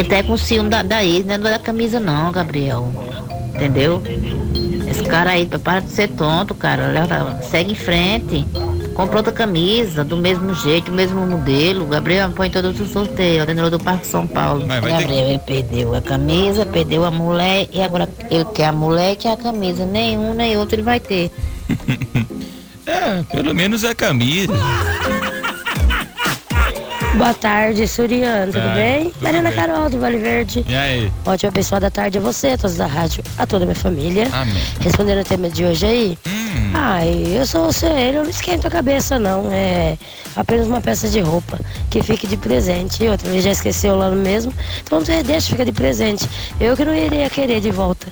Tá 0.08 0.22
com 0.22 0.36
ciúme 0.36 0.68
da, 0.68 0.82
da 0.82 1.04
ex, 1.04 1.24
não 1.24 1.34
é 1.34 1.38
da 1.38 1.58
camisa, 1.58 2.00
não, 2.00 2.32
Gabriel. 2.32 2.92
Entendeu? 3.54 4.02
Esse 4.90 5.02
cara 5.04 5.30
aí, 5.30 5.46
para 5.46 5.80
de 5.80 5.90
ser 5.90 6.08
tonto, 6.08 6.54
cara. 6.54 7.38
Segue 7.42 7.72
em 7.72 7.74
frente. 7.74 8.46
Compra 9.00 9.16
outra 9.16 9.32
camisa, 9.32 10.04
do 10.04 10.14
mesmo 10.14 10.54
jeito, 10.54 10.90
do 10.90 10.92
mesmo 10.92 11.26
modelo. 11.26 11.86
Gabriel 11.86 12.30
põe 12.32 12.50
todos 12.50 12.78
os 12.78 12.90
sorteios, 12.90 13.46
dentro 13.46 13.70
do 13.70 13.80
Parque 13.80 14.06
São 14.06 14.26
Paulo. 14.26 14.66
Vai 14.66 14.78
ter 14.78 14.90
Gabriel, 14.90 15.26
ele 15.26 15.38
perdeu 15.38 15.94
a 15.94 16.02
camisa, 16.02 16.66
perdeu 16.66 17.06
a 17.06 17.10
mulher 17.10 17.66
e 17.72 17.80
agora 17.80 18.06
ele 18.30 18.44
quer 18.44 18.66
a 18.66 18.72
mulher 18.72 19.12
e 19.12 19.16
quer 19.16 19.32
a 19.32 19.36
camisa. 19.38 19.86
Nenhum 19.86 20.34
nem 20.34 20.54
outro 20.58 20.74
ele 20.74 20.82
vai 20.82 21.00
ter. 21.00 21.30
É, 22.86 23.22
pelo 23.30 23.54
menos 23.54 23.84
a 23.84 23.94
camisa. 23.94 24.52
Boa 27.16 27.34
tarde, 27.34 27.86
Suriano, 27.88 28.52
tudo 28.52 28.68
Ah, 28.68 28.74
bem? 28.74 29.10
tudo 29.10 29.22
Mariana 29.22 29.50
bem. 29.50 29.58
Carol, 29.58 29.90
do 29.90 29.98
Vale 29.98 30.18
Verde. 30.18 30.64
E 30.68 30.74
aí? 30.74 31.12
Ótima 31.26 31.50
pessoa 31.52 31.80
da 31.80 31.90
tarde 31.90 32.18
a 32.18 32.20
você, 32.20 32.48
a 32.50 32.58
todos 32.58 32.76
da 32.76 32.86
rádio, 32.86 33.22
a 33.36 33.46
toda 33.46 33.64
a 33.64 33.66
minha 33.66 33.74
família. 33.76 34.28
Amém. 34.32 34.54
Respondendo 34.80 35.20
o 35.20 35.24
tema 35.24 35.50
de 35.50 35.64
hoje 35.64 35.86
aí. 35.86 36.18
Hum. 36.26 36.70
Ai, 36.72 37.24
eu 37.34 37.44
sou 37.44 37.66
você, 37.72 37.86
eu 37.86 38.22
não 38.22 38.30
esquento 38.30 38.66
a 38.66 38.70
cabeça 38.70 39.18
não. 39.18 39.50
É 39.52 39.98
apenas 40.36 40.66
uma 40.68 40.80
peça 40.80 41.08
de 41.08 41.20
roupa 41.20 41.58
que 41.90 42.00
fique 42.02 42.26
de 42.28 42.36
presente. 42.36 43.02
E 43.04 43.08
outra, 43.08 43.28
ele 43.28 43.40
já 43.40 43.50
esqueceu 43.50 43.96
lá 43.96 44.08
no 44.08 44.16
mesmo. 44.16 44.52
Então 44.82 45.00
você 45.00 45.22
deixa, 45.22 45.48
fica 45.50 45.64
de 45.64 45.72
presente. 45.72 46.26
Eu 46.60 46.76
que 46.76 46.84
não 46.84 46.94
iria 46.94 47.28
querer 47.28 47.60
de 47.60 47.70
volta 47.72 48.06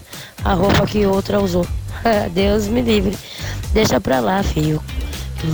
a 0.45 0.53
roupa 0.55 0.85
que 0.87 1.07
outra 1.07 1.41
usou. 1.41 1.67
Deus 2.35 2.67
me 2.67 2.83
livre. 2.83 3.17
Deixa 3.73 4.01
pra 4.01 4.19
lá, 4.19 4.43
filho. 4.43 4.83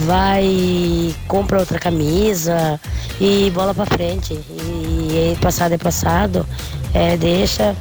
Vai, 0.06 1.14
compra 1.28 1.58
outra 1.60 1.78
camisa 1.78 2.80
e 3.20 3.50
bola 3.54 3.74
pra 3.74 3.86
frente. 3.86 4.34
E, 4.34 5.36
passado 5.40 5.72
é 5.72 5.78
passado. 5.78 6.46
É, 6.92 7.16
deixa 7.16 7.76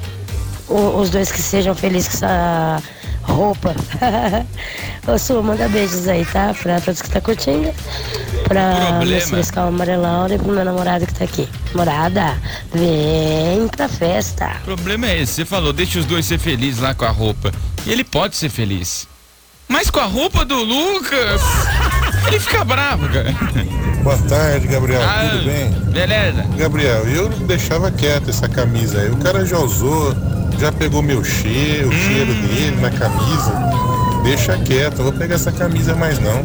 o- 0.67 0.99
os 0.99 1.09
dois 1.09 1.31
que 1.31 1.41
sejam 1.41 1.73
felizes 1.73 2.09
com 2.09 2.25
essa 2.25 2.83
roupa. 3.23 3.73
Ô 5.07 5.17
Su, 5.17 5.41
manda 5.41 5.67
beijos 5.69 6.07
aí, 6.07 6.25
tá? 6.25 6.53
Pra 6.61 6.79
todos 6.81 7.01
que 7.01 7.09
tá 7.09 7.21
curtindo. 7.21 7.73
Pra 8.47 8.99
Celestial 9.21 9.67
Amarelaura 9.69 10.35
e 10.35 10.37
pro 10.37 10.51
meu 10.51 10.65
namorado 10.65 11.05
que 11.07 11.13
tá 11.13 11.23
aqui. 11.23 11.47
Morada, 11.73 12.37
vem 12.73 13.67
pra 13.69 13.87
festa. 13.87 14.57
O 14.61 14.65
problema 14.65 15.07
é 15.07 15.21
esse, 15.21 15.33
você 15.33 15.45
falou, 15.45 15.71
deixa 15.71 15.99
os 15.99 16.05
dois 16.05 16.25
ser 16.25 16.37
felizes 16.39 16.81
lá 16.81 16.93
com 16.93 17.05
a 17.05 17.09
roupa. 17.09 17.51
E 17.85 17.91
ele 17.91 18.03
pode 18.03 18.35
ser 18.35 18.49
feliz. 18.49 19.07
Mas 19.73 19.89
com 19.89 19.99
a 19.99 20.05
roupa 20.05 20.45
do 20.45 20.55
Lucas, 20.55 21.41
ele 22.27 22.39
fica 22.39 22.63
bravo, 22.63 23.09
cara. 23.09 23.33
Boa 24.03 24.17
tarde, 24.29 24.67
Gabriel. 24.67 25.01
Ah, 25.01 25.29
Tudo 25.31 25.45
bem? 25.45 25.71
Beleza. 25.91 26.45
Gabriel, 26.55 27.09
eu 27.09 27.27
deixava 27.27 27.89
quieto 27.89 28.29
essa 28.29 28.47
camisa 28.47 29.01
aí. 29.01 29.09
O 29.09 29.17
cara 29.17 29.43
já 29.43 29.57
usou, 29.57 30.13
já 30.59 30.71
pegou 30.71 31.01
meu 31.01 31.23
cheiro, 31.23 31.89
o 31.89 31.91
cheiro 31.91 32.33
dele 32.35 32.77
na 32.81 32.91
camisa. 32.91 33.51
Deixa 34.23 34.55
quieto, 34.59 34.99
eu 34.99 35.05
vou 35.05 35.13
pegar 35.13 35.35
essa 35.35 35.51
camisa 35.51 35.95
mais 35.95 36.19
não. 36.19 36.43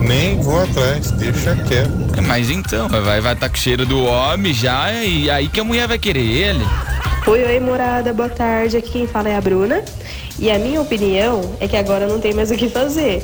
Nem 0.00 0.42
vou 0.42 0.60
atrás, 0.60 1.12
deixa 1.12 1.54
quieto. 1.54 1.92
Mas 2.26 2.50
então, 2.50 2.88
vai 2.88 3.20
vai 3.20 3.36
tá 3.36 3.48
com 3.48 3.54
o 3.54 3.58
cheiro 3.58 3.86
do 3.86 4.04
homem 4.04 4.52
já, 4.52 4.92
e 4.92 5.30
aí 5.30 5.46
que 5.46 5.60
a 5.60 5.64
mulher 5.64 5.86
vai 5.86 6.00
querer 6.00 6.20
ele. 6.20 6.66
Oi, 7.28 7.44
oi, 7.44 7.60
morada, 7.60 8.12
boa 8.12 8.28
tarde. 8.28 8.76
Aqui 8.76 8.90
quem 8.90 9.06
fala 9.06 9.28
é 9.28 9.36
a 9.36 9.40
Bruna. 9.40 9.84
E 10.38 10.50
a 10.50 10.58
minha 10.58 10.80
opinião 10.80 11.56
é 11.60 11.66
que 11.66 11.76
agora 11.76 12.06
não 12.06 12.20
tem 12.20 12.34
mais 12.34 12.50
o 12.50 12.56
que 12.56 12.68
fazer. 12.68 13.22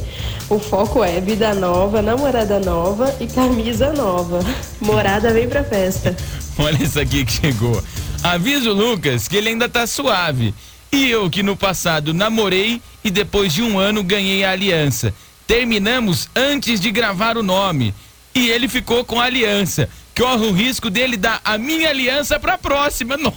O 0.48 0.58
foco 0.58 1.04
é 1.04 1.20
vida 1.20 1.54
nova, 1.54 2.00
namorada 2.00 2.58
nova 2.58 3.14
e 3.20 3.26
camisa 3.26 3.92
nova. 3.92 4.40
Morada 4.80 5.32
vem 5.32 5.48
pra 5.48 5.62
festa. 5.62 6.16
Olha 6.58 6.82
isso 6.82 6.98
aqui 6.98 7.24
que 7.24 7.32
chegou. 7.32 7.82
Avisa 8.22 8.70
o 8.70 8.74
Lucas 8.74 9.28
que 9.28 9.36
ele 9.36 9.50
ainda 9.50 9.68
tá 9.68 9.86
suave. 9.86 10.54
E 10.90 11.10
eu 11.10 11.28
que 11.28 11.42
no 11.42 11.56
passado 11.56 12.14
namorei 12.14 12.80
e 13.02 13.10
depois 13.10 13.52
de 13.52 13.62
um 13.62 13.78
ano 13.78 14.02
ganhei 14.02 14.44
a 14.44 14.52
aliança. 14.52 15.12
Terminamos 15.46 16.28
antes 16.34 16.80
de 16.80 16.90
gravar 16.90 17.36
o 17.36 17.42
nome. 17.42 17.94
E 18.34 18.48
ele 18.48 18.68
ficou 18.68 19.04
com 19.04 19.20
a 19.20 19.24
aliança. 19.24 19.88
Corre 20.16 20.46
o 20.46 20.52
risco 20.52 20.90
dele 20.90 21.16
dar 21.16 21.40
a 21.44 21.56
minha 21.58 21.88
aliança 21.88 22.38
pra 22.38 22.56
próxima. 22.56 23.16
Nossa! 23.18 23.36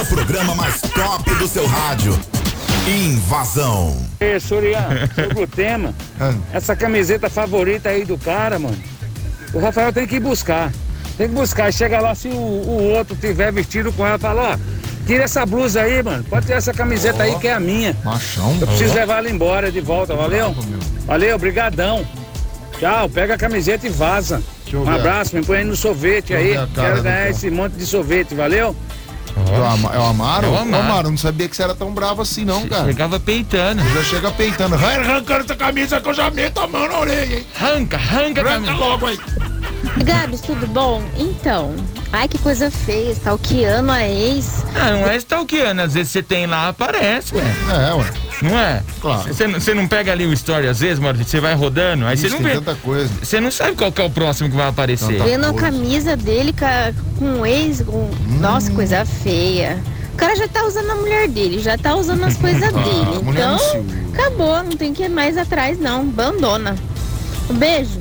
O 0.00 0.06
programa 0.06 0.54
mais 0.54 0.80
top 0.80 1.34
do 1.36 1.48
seu 1.48 1.66
rádio. 1.66 2.18
Invasão. 2.86 3.96
Ei, 4.20 4.38
Surian, 4.38 5.08
sobre 5.16 5.44
o 5.44 5.46
tema, 5.46 5.94
essa 6.52 6.76
camiseta 6.76 7.30
favorita 7.30 7.88
aí 7.88 8.04
do 8.04 8.18
cara, 8.18 8.58
mano, 8.58 8.76
o 9.54 9.58
Rafael 9.58 9.90
tem 9.92 10.06
que 10.06 10.16
ir 10.16 10.20
buscar. 10.20 10.70
Tem 11.16 11.28
que 11.28 11.34
buscar. 11.34 11.72
Chega 11.72 12.00
lá, 12.00 12.14
se 12.14 12.28
o, 12.28 12.32
o 12.32 12.90
outro 12.90 13.16
tiver 13.16 13.50
vestido 13.52 13.90
com 13.92 14.06
ela, 14.06 14.18
fala, 14.18 14.52
ó, 14.52 14.58
tira 15.06 15.24
essa 15.24 15.46
blusa 15.46 15.80
aí, 15.80 16.02
mano. 16.02 16.24
Pode 16.24 16.44
tirar 16.44 16.58
essa 16.58 16.74
camiseta 16.74 17.22
aí 17.22 17.34
que 17.38 17.48
é 17.48 17.54
a 17.54 17.60
minha. 17.60 17.96
Machão. 18.04 18.54
Eu 18.60 18.66
preciso 18.66 18.94
levar 18.94 19.18
ela 19.18 19.30
embora 19.30 19.72
de 19.72 19.80
volta, 19.80 20.14
valeu? 20.14 20.54
Valeu, 21.06 21.38
brigadão. 21.38 22.06
Tchau, 22.78 23.08
pega 23.08 23.34
a 23.34 23.38
camiseta 23.38 23.86
e 23.86 23.90
vaza. 23.90 24.42
Um 24.74 24.90
abraço, 24.90 25.36
me 25.36 25.44
põe 25.44 25.58
aí 25.58 25.64
no 25.64 25.76
sorvete 25.76 26.34
aí. 26.34 26.54
Quero 26.74 27.02
ganhar 27.02 27.30
esse 27.30 27.48
monte 27.50 27.74
de 27.74 27.86
sorvete, 27.86 28.34
valeu? 28.34 28.74
É 29.36 29.58
o, 29.58 29.64
Ama- 29.64 29.90
é 29.94 29.98
o 29.98 30.02
Amaro? 30.04 30.46
É 30.46 30.48
o 30.48 30.52
Ô, 30.52 30.58
Amaro. 30.58 30.84
Amaro, 30.84 31.10
não 31.10 31.16
sabia 31.18 31.48
que 31.48 31.56
você 31.56 31.62
era 31.62 31.74
tão 31.74 31.92
bravo 31.92 32.22
assim, 32.22 32.44
não, 32.44 32.66
cara. 32.68 32.84
Chegava 32.86 33.18
peitando. 33.18 33.82
Já 33.92 34.02
chega 34.04 34.30
peitando. 34.30 34.76
Vai 34.78 34.96
arrancando 34.96 35.44
essa 35.44 35.56
camisa 35.56 36.00
que 36.00 36.08
eu 36.08 36.14
já 36.14 36.30
meto 36.30 36.60
a 36.60 36.66
mão 36.68 36.88
na 36.88 36.98
orelha, 37.00 37.36
hein? 37.38 37.46
Arranca, 37.60 37.96
arranca, 37.96 38.40
Arranca 38.42 38.72
logo 38.72 39.06
aí. 39.06 39.18
Gabs, 40.04 40.40
tudo 40.40 40.66
bom? 40.66 41.02
Então, 41.16 41.74
ai 42.12 42.26
que 42.28 42.38
coisa 42.38 42.70
feia, 42.70 43.12
stalkeando 43.12 43.90
a 43.92 44.06
ex. 44.08 44.64
Ah, 44.74 44.90
não 44.90 45.08
é 45.08 45.16
stalkeando, 45.16 45.82
às 45.82 45.94
vezes 45.94 46.12
você 46.12 46.22
tem 46.22 46.46
lá, 46.46 46.68
aparece, 46.68 47.34
ué. 47.34 47.42
É, 47.42 47.94
ué. 47.94 48.12
Não 48.42 48.58
é? 48.58 48.82
Claro. 49.00 49.32
Você 49.32 49.74
não, 49.74 49.86
pega 49.88 50.12
ali 50.12 50.26
o 50.26 50.32
story 50.32 50.66
às 50.66 50.80
vezes, 50.80 50.98
mano, 50.98 51.22
você 51.24 51.40
vai 51.40 51.54
rodando, 51.54 52.04
aí 52.06 52.16
você 52.16 52.28
não 52.28 52.38
vê. 52.40 52.54
tanta 52.54 52.74
coisa. 52.74 53.10
Você 53.22 53.40
não 53.40 53.50
sabe 53.50 53.76
qual 53.76 53.90
que 53.92 54.02
é 54.02 54.04
o 54.04 54.10
próximo 54.10 54.50
que 54.50 54.56
vai 54.56 54.68
aparecer. 54.68 55.22
Vendo 55.22 55.46
a 55.46 55.54
camisa 55.54 56.16
dele 56.16 56.52
ca- 56.52 56.92
com 57.18 57.40
o 57.40 57.46
ex, 57.46 57.80
com... 57.82 58.10
nossa, 58.40 58.70
coisa 58.72 59.04
feia. 59.04 59.78
O 60.12 60.16
cara 60.16 60.36
já 60.36 60.46
tá 60.46 60.64
usando 60.64 60.90
a 60.90 60.94
mulher 60.96 61.28
dele, 61.28 61.58
já 61.58 61.76
tá 61.78 61.94
usando 61.96 62.24
as 62.24 62.36
coisas 62.36 62.62
Ah, 62.68 62.70
dele. 62.70 63.22
mulher 63.24 63.40
Então, 63.56 63.86
acabou, 64.12 64.62
não 64.62 64.76
tem 64.76 64.92
que 64.92 65.02
ir 65.04 65.08
mais 65.08 65.36
atrás, 65.36 65.78
não. 65.78 66.00
Abandona. 66.02 66.76
Um 67.50 67.54
beijo. 67.54 68.00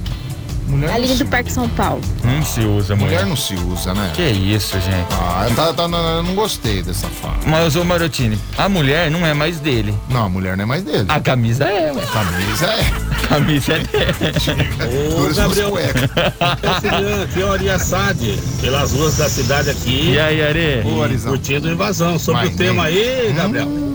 Mulher 0.73 0.91
A 0.91 0.97
linha 0.97 1.15
do 1.15 1.25
Parque 1.27 1.51
São 1.51 1.69
Paulo. 1.69 2.01
Não 2.23 2.43
se 2.43 2.61
usa, 2.61 2.95
mulher. 2.95 3.11
Mulher 3.11 3.25
não 3.27 3.35
se 3.35 3.53
usa, 3.53 3.93
né? 3.93 4.11
Que 4.15 4.23
isso, 4.23 4.79
gente. 4.79 5.07
Ah, 5.11 5.47
tá, 5.55 5.71
tá, 5.71 5.87
não, 5.87 6.17
eu 6.17 6.23
não 6.23 6.33
gostei 6.33 6.81
dessa 6.81 7.07
fala. 7.07 7.37
Mas, 7.45 7.75
ô 7.75 7.83
Marotini, 7.83 8.39
a 8.57 8.67
mulher 8.67 9.11
não 9.11 9.25
é 9.25 9.33
mais 9.33 9.59
dele. 9.59 9.93
Não, 10.09 10.25
a 10.25 10.29
mulher 10.29 10.57
não 10.57 10.63
é 10.63 10.65
mais 10.65 10.83
dele. 10.83 11.05
A 11.09 11.19
camisa 11.19 11.65
é, 11.65 11.91
ué. 11.91 12.03
Camisa 12.11 12.65
é. 12.65 12.79
A 13.11 13.27
camisa 13.27 13.73
é 13.73 13.79
dele. 13.79 15.13
Ô, 15.15 15.33
Gabriel. 15.33 15.77
É 15.77 17.23
aqui 17.23 17.41
é 17.41 17.45
o 17.45 17.51
Ari 17.51 17.69
Assad, 17.69 18.39
pelas 18.59 18.93
ruas 18.93 19.17
da 19.17 19.29
cidade 19.29 19.69
aqui. 19.69 20.11
E 20.11 20.19
aí, 20.19 20.41
Ari? 20.41 20.83
Ô, 20.85 21.29
Curtindo 21.29 21.69
invasão. 21.69 22.17
Sobre 22.17 22.47
o 22.47 22.55
tema 22.55 22.85
aí, 22.85 23.31
Gabriel. 23.35 23.92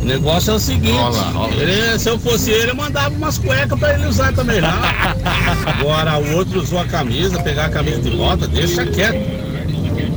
O 0.00 0.04
negócio 0.04 0.50
é 0.52 0.54
o 0.54 0.58
seguinte, 0.58 0.98
ele- 1.58 1.98
se 1.98 2.08
eu 2.08 2.18
fosse 2.18 2.50
ele, 2.50 2.70
eu 2.70 2.74
mandava 2.74 3.14
umas 3.14 3.36
cuecas 3.38 3.78
pra 3.78 3.94
ele 3.94 4.06
usar 4.06 4.32
também 4.32 4.60
lá. 4.60 5.14
Agora 5.66 6.18
o 6.18 6.36
outro 6.36 6.60
usou 6.60 6.78
a 6.80 6.86
camisa, 6.86 7.40
pegar 7.42 7.66
a 7.66 7.68
camisa 7.68 8.00
de 8.00 8.10
volta, 8.16 8.46
deixa 8.48 8.86
quieto. 8.86 9.40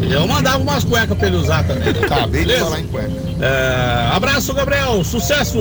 Eu 0.10 0.28
mandava 0.28 0.58
umas 0.60 0.84
cuecas 0.84 1.18
pra 1.18 1.28
ele 1.28 1.38
usar 1.38 1.64
também. 1.66 1.90
Acabei 1.90 2.46
de 2.46 2.58
falar 2.58 2.80
em 2.80 2.88
cueca. 2.88 3.12
É, 3.42 4.10
abraço, 4.16 4.54
Gabriel. 4.54 5.04
Sucesso! 5.04 5.58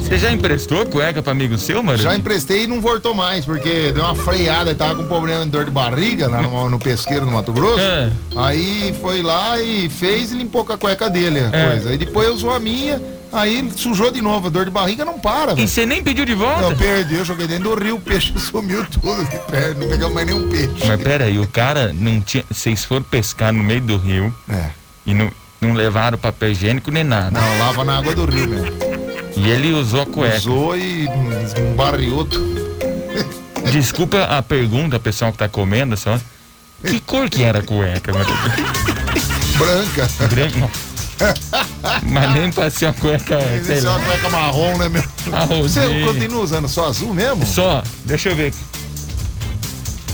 Você 0.00 0.16
já 0.18 0.32
emprestou 0.32 0.86
cueca 0.86 1.22
pra 1.22 1.32
amigo 1.32 1.56
seu, 1.58 1.82
mano? 1.82 1.98
Já 1.98 2.16
emprestei 2.16 2.64
e 2.64 2.66
não 2.66 2.80
voltou 2.80 3.14
mais, 3.14 3.44
porque 3.44 3.92
deu 3.92 4.02
uma 4.04 4.14
freada, 4.14 4.70
ele 4.70 4.78
tava 4.78 4.94
com 4.96 5.04
problema 5.06 5.44
de 5.44 5.50
dor 5.50 5.64
de 5.64 5.70
barriga 5.70 6.28
lá 6.28 6.40
no, 6.42 6.68
no 6.70 6.78
pesqueiro 6.78 7.26
no 7.26 7.32
Mato 7.32 7.52
Grosso. 7.52 7.80
É. 7.80 8.10
Aí 8.36 8.94
foi 9.00 9.22
lá 9.22 9.60
e 9.60 9.88
fez 9.88 10.32
e 10.32 10.36
limpou 10.36 10.64
com 10.64 10.72
a 10.72 10.78
cueca 10.78 11.08
dele 11.10 11.40
a 11.40 11.56
É. 11.56 11.68
coisa. 11.70 11.90
Aí 11.90 11.98
depois 11.98 12.28
usou 12.30 12.50
a 12.52 12.58
minha, 12.60 13.00
aí 13.32 13.70
sujou 13.76 14.10
de 14.10 14.20
novo. 14.20 14.46
A 14.48 14.50
dor 14.50 14.64
de 14.64 14.70
barriga 14.70 15.04
não 15.04 15.18
para, 15.18 15.52
E 15.60 15.66
você 15.68 15.84
nem 15.86 16.02
pediu 16.02 16.24
de 16.24 16.34
volta? 16.34 16.62
Eu 16.70 16.76
perdi, 16.76 17.14
eu 17.14 17.24
joguei 17.24 17.46
dentro 17.46 17.74
do 17.76 17.82
rio, 17.84 17.96
o 17.96 18.00
peixe 18.00 18.32
sumiu 18.38 18.84
tudo 18.86 19.24
de 19.24 19.38
perto, 19.50 19.78
não 19.80 19.88
pegamos 19.88 20.14
mais 20.14 20.26
nenhum 20.26 20.48
peixe. 20.48 20.86
Mas 20.86 21.02
pera 21.02 21.24
aí, 21.24 21.38
o 21.38 21.46
cara 21.46 21.92
não 21.92 22.20
tinha. 22.20 22.44
Vocês 22.50 22.84
foram 22.84 23.02
pescar 23.02 23.52
no 23.52 23.62
meio 23.62 23.80
do 23.80 23.96
rio 23.96 24.34
É. 24.48 24.70
e 25.06 25.14
não, 25.14 25.30
não 25.60 25.72
levaram 25.74 26.16
papel 26.18 26.50
higiênico 26.52 26.90
nem 26.90 27.04
nada. 27.04 27.30
Não, 27.40 27.58
lava 27.58 27.84
na 27.84 27.98
água 27.98 28.14
do 28.14 28.24
rio 28.24 28.48
mesmo. 28.48 28.70
E 29.36 29.48
ele 29.48 29.72
usou 29.72 30.02
a 30.02 30.06
cueca. 30.06 30.36
Usou 30.38 30.76
e 30.76 31.06
um 31.08 31.74
barriou 31.74 32.24
tudo. 32.24 32.60
Desculpa 33.70 34.24
a 34.24 34.42
pergunta, 34.42 34.98
pessoal 34.98 35.30
que 35.32 35.38
tá 35.38 35.48
comendo 35.48 35.96
só. 35.96 36.18
Que 36.84 36.98
cor 37.00 37.28
que 37.28 37.42
era 37.42 37.60
a 37.60 37.62
cueca? 37.62 38.12
Branca. 39.56 40.08
Branca. 40.28 40.70
Mas 42.02 42.32
nem 42.32 42.50
pra 42.50 42.70
ser 42.70 42.86
uma 42.86 42.94
cueca, 42.94 43.38
Esse 43.56 43.86
é 43.86 43.90
uma 43.90 44.00
cueca 44.00 44.30
marrom, 44.30 44.76
né, 44.78 44.88
meu? 44.88 45.02
Você 45.62 45.80
Arrozinho. 45.80 46.06
continua 46.06 46.42
usando 46.42 46.68
só 46.68 46.88
azul 46.88 47.14
mesmo? 47.14 47.44
Só, 47.46 47.82
deixa 48.04 48.30
eu 48.30 48.36
ver 48.36 48.48
aqui. 48.48 48.58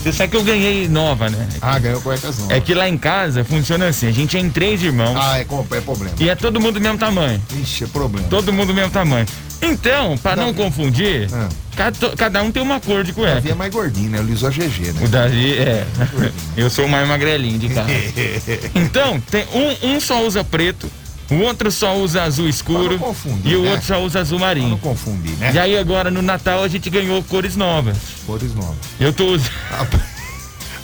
Você 0.03 0.13
sabe 0.13 0.31
que 0.31 0.37
eu 0.37 0.43
ganhei 0.43 0.87
nova, 0.87 1.29
né? 1.29 1.47
Ah, 1.61 1.77
ganhou 1.79 1.99
cuecas 2.01 2.37
novas. 2.37 2.55
É 2.55 2.61
que 2.61 2.73
lá 2.73 2.87
em 2.87 2.97
casa 2.97 3.43
funciona 3.43 3.87
assim, 3.87 4.07
a 4.07 4.11
gente 4.11 4.37
é 4.37 4.39
em 4.39 4.49
três 4.49 4.81
irmãos. 4.81 5.17
Ah, 5.19 5.39
é, 5.39 5.41
é 5.41 5.81
problema. 5.81 6.15
E 6.19 6.29
é 6.29 6.35
todo 6.35 6.61
mundo 6.61 6.75
do 6.75 6.81
mesmo 6.81 6.97
tamanho. 6.97 7.41
Ixi, 7.61 7.83
é 7.83 7.87
problema. 7.87 8.27
Todo 8.29 8.53
mundo 8.53 8.67
do 8.67 8.73
mesmo 8.73 8.91
tamanho. 8.91 9.25
Então, 9.61 10.17
pra 10.17 10.35
não 10.35 10.53
confundir, 10.53 11.27
Ah. 11.33 11.49
cada, 11.75 12.09
cada 12.15 12.43
um 12.43 12.51
tem 12.51 12.61
uma 12.61 12.79
cor 12.79 13.03
de 13.03 13.11
O 13.11 13.13
cueca. 13.15 13.35
Davi 13.35 13.49
é 13.51 13.55
mais 13.55 13.73
gordinho, 13.73 14.09
né? 14.09 14.19
O 14.19 14.23
Liso 14.23 14.45
é 14.47 14.51
GG, 14.51 14.93
né? 14.93 15.01
O 15.03 15.07
Davi 15.07 15.53
é. 15.57 15.85
Eu 16.55 16.69
sou 16.69 16.85
o 16.85 16.89
mais 16.89 17.07
magrelinho 17.07 17.57
de 17.59 17.69
casa. 17.69 17.89
Então, 18.75 19.19
tem 19.31 19.45
um, 19.53 19.95
um 19.95 19.99
só 19.99 20.23
usa 20.25 20.43
preto, 20.43 20.89
o 21.29 21.35
outro 21.39 21.69
só 21.71 21.95
usa 21.97 22.23
azul 22.23 22.47
escuro 22.47 22.97
Pra 22.97 23.07
confundir, 23.07 23.51
e 23.51 23.55
o 23.55 23.63
né? 23.63 23.71
outro 23.71 23.85
só 23.87 24.01
usa 24.01 24.19
azul 24.21 24.39
marinho. 24.39 24.69
Não 24.69 24.77
confundir, 24.77 25.33
né? 25.37 25.51
E 25.53 25.59
aí 25.59 25.77
agora 25.77 26.09
no 26.11 26.21
Natal 26.21 26.63
a 26.63 26.67
gente 26.67 26.89
ganhou 26.89 27.21
cores 27.23 27.55
novas. 27.55 27.97
Cores 28.25 28.53
novas. 28.55 28.77
Eu 28.99 29.11
tô 29.11 29.25
usando. 29.25 29.51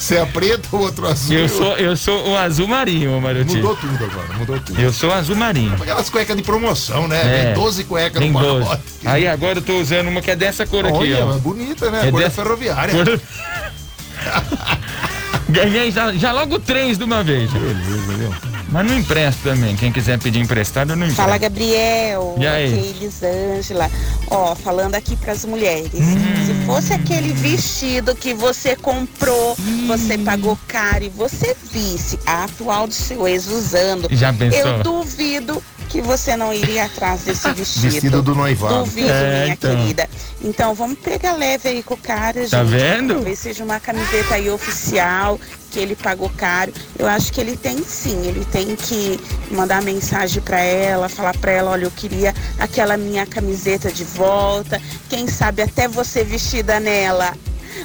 Você 0.04 0.18
é 0.18 0.26
preto 0.26 0.68
ou 0.74 0.82
outro 0.82 1.08
azul? 1.08 1.34
Eu 1.34 1.48
sou, 1.48 1.78
eu 1.78 1.96
sou 1.96 2.32
o 2.32 2.38
azul 2.38 2.68
marinho, 2.68 3.22
Marotinho. 3.22 3.62
Mudou 3.62 3.74
tudo 3.78 4.04
agora, 4.04 4.34
mudou 4.38 4.60
tudo. 4.60 4.82
Eu 4.82 4.92
sou 4.92 5.14
azul 5.14 5.34
marinho. 5.34 5.74
Aquelas 5.82 6.10
cuecas 6.10 6.36
de 6.36 6.44
promoção, 6.44 7.08
né? 7.08 7.22
É. 7.22 7.44
Tem 7.46 7.54
12 7.54 7.84
cuecas 7.86 8.22
no 8.22 8.34
12. 8.38 8.66
pacote. 8.68 8.84
Aí 9.06 9.26
agora 9.26 9.60
eu 9.60 9.62
tô 9.62 9.80
usando 9.80 10.10
uma 10.10 10.22
que 10.22 10.30
é 10.30 10.36
dessa 10.36 10.68
cor 10.68 10.86
aqui, 10.86 10.98
Olha, 10.98 11.26
ó. 11.26 11.36
é 11.36 11.40
bonita, 11.40 11.90
né? 11.90 12.02
É 12.08 12.12
cor 12.12 12.20
da 12.20 12.28
dessa- 12.28 12.44
ferroviária. 12.44 12.94
Cor- 12.94 13.20
Ganhei 15.48 15.90
já, 15.90 16.12
já 16.14 16.34
logo 16.34 16.60
três 16.60 16.98
de 16.98 17.06
uma 17.06 17.24
vez. 17.24 17.50
Beleza, 17.52 18.14
viu? 18.18 18.34
Mas 18.74 18.88
não 18.88 18.98
empresto 18.98 19.44
também. 19.44 19.76
Quem 19.76 19.92
quiser 19.92 20.18
pedir 20.18 20.40
emprestado, 20.40 20.96
não 20.96 21.06
empresto. 21.06 21.16
Fala, 21.22 21.38
Gabriel. 21.38 22.36
E 22.40 22.48
aí? 22.48 22.74
Aqui, 22.74 22.88
Elisângela. 22.98 23.92
Ó, 24.32 24.56
falando 24.56 24.96
aqui 24.96 25.16
pras 25.16 25.46
mulheres. 25.46 25.92
Hum. 25.94 26.46
Se 26.48 26.66
fosse 26.66 26.92
aquele 26.92 27.34
vestido 27.34 28.16
que 28.16 28.34
você 28.34 28.76
comprou, 28.76 29.56
você 29.86 30.18
pagou 30.18 30.58
caro 30.68 31.04
e 31.04 31.10
você 31.10 31.56
visse 31.72 32.18
a 32.26 32.46
atual 32.46 32.88
do 32.88 32.94
seu 32.96 33.28
ex 33.28 33.46
usando, 33.46 34.08
Já 34.12 34.34
pensou? 34.34 34.60
eu 34.60 34.84
duvido 34.84 35.64
que 35.84 36.02
você 36.02 36.36
não 36.36 36.54
iria 36.54 36.86
atrás 36.86 37.22
desse 37.22 37.52
vestido. 37.52 37.82
Vestido 37.92 38.22
do 38.22 38.36
noivado. 38.36 38.84
Duvido, 38.86 39.10
É, 39.10 39.44
minha 39.44 39.54
então. 39.54 39.76
querida. 39.76 40.10
Então, 40.42 40.74
vamos 40.74 41.00
pegar 41.00 41.34
leve 41.34 41.70
aí 41.70 41.84
com 41.84 41.94
o 41.94 41.98
cara, 41.98 42.42
gente. 42.42 42.52
Tá 42.52 42.64
vendo? 42.64 43.14
Talvez 43.16 43.40
seja 43.40 43.64
uma 43.64 43.80
camiseta 43.80 44.36
aí 44.36 44.50
oficial, 44.50 45.40
que 45.72 45.80
ele 45.80 45.96
pagou 45.96 46.30
caro. 46.30 46.74
Eu 46.98 47.08
acho 47.08 47.32
que 47.32 47.40
ele 47.42 47.56
tem 47.58 47.84
sim, 47.84 48.28
ele 48.28 48.46
tem 48.46 48.76
que 48.76 49.20
mandar 49.52 49.82
mensagem 49.82 50.42
pra 50.42 50.60
ela, 50.60 51.08
falar 51.10 51.36
pra 51.38 51.52
ela, 51.52 51.72
olha, 51.72 51.86
eu 51.86 51.92
queria 51.92 52.34
aquela 52.60 52.98
minha 52.98 53.26
camiseta 53.26 53.92
de 53.92 54.04
volta. 54.04 54.82
Quem 55.10 55.28
sabe 55.28 55.62
até 55.62 55.88
você 55.88 56.24
vestida 56.24 56.80
nela. 56.80 57.34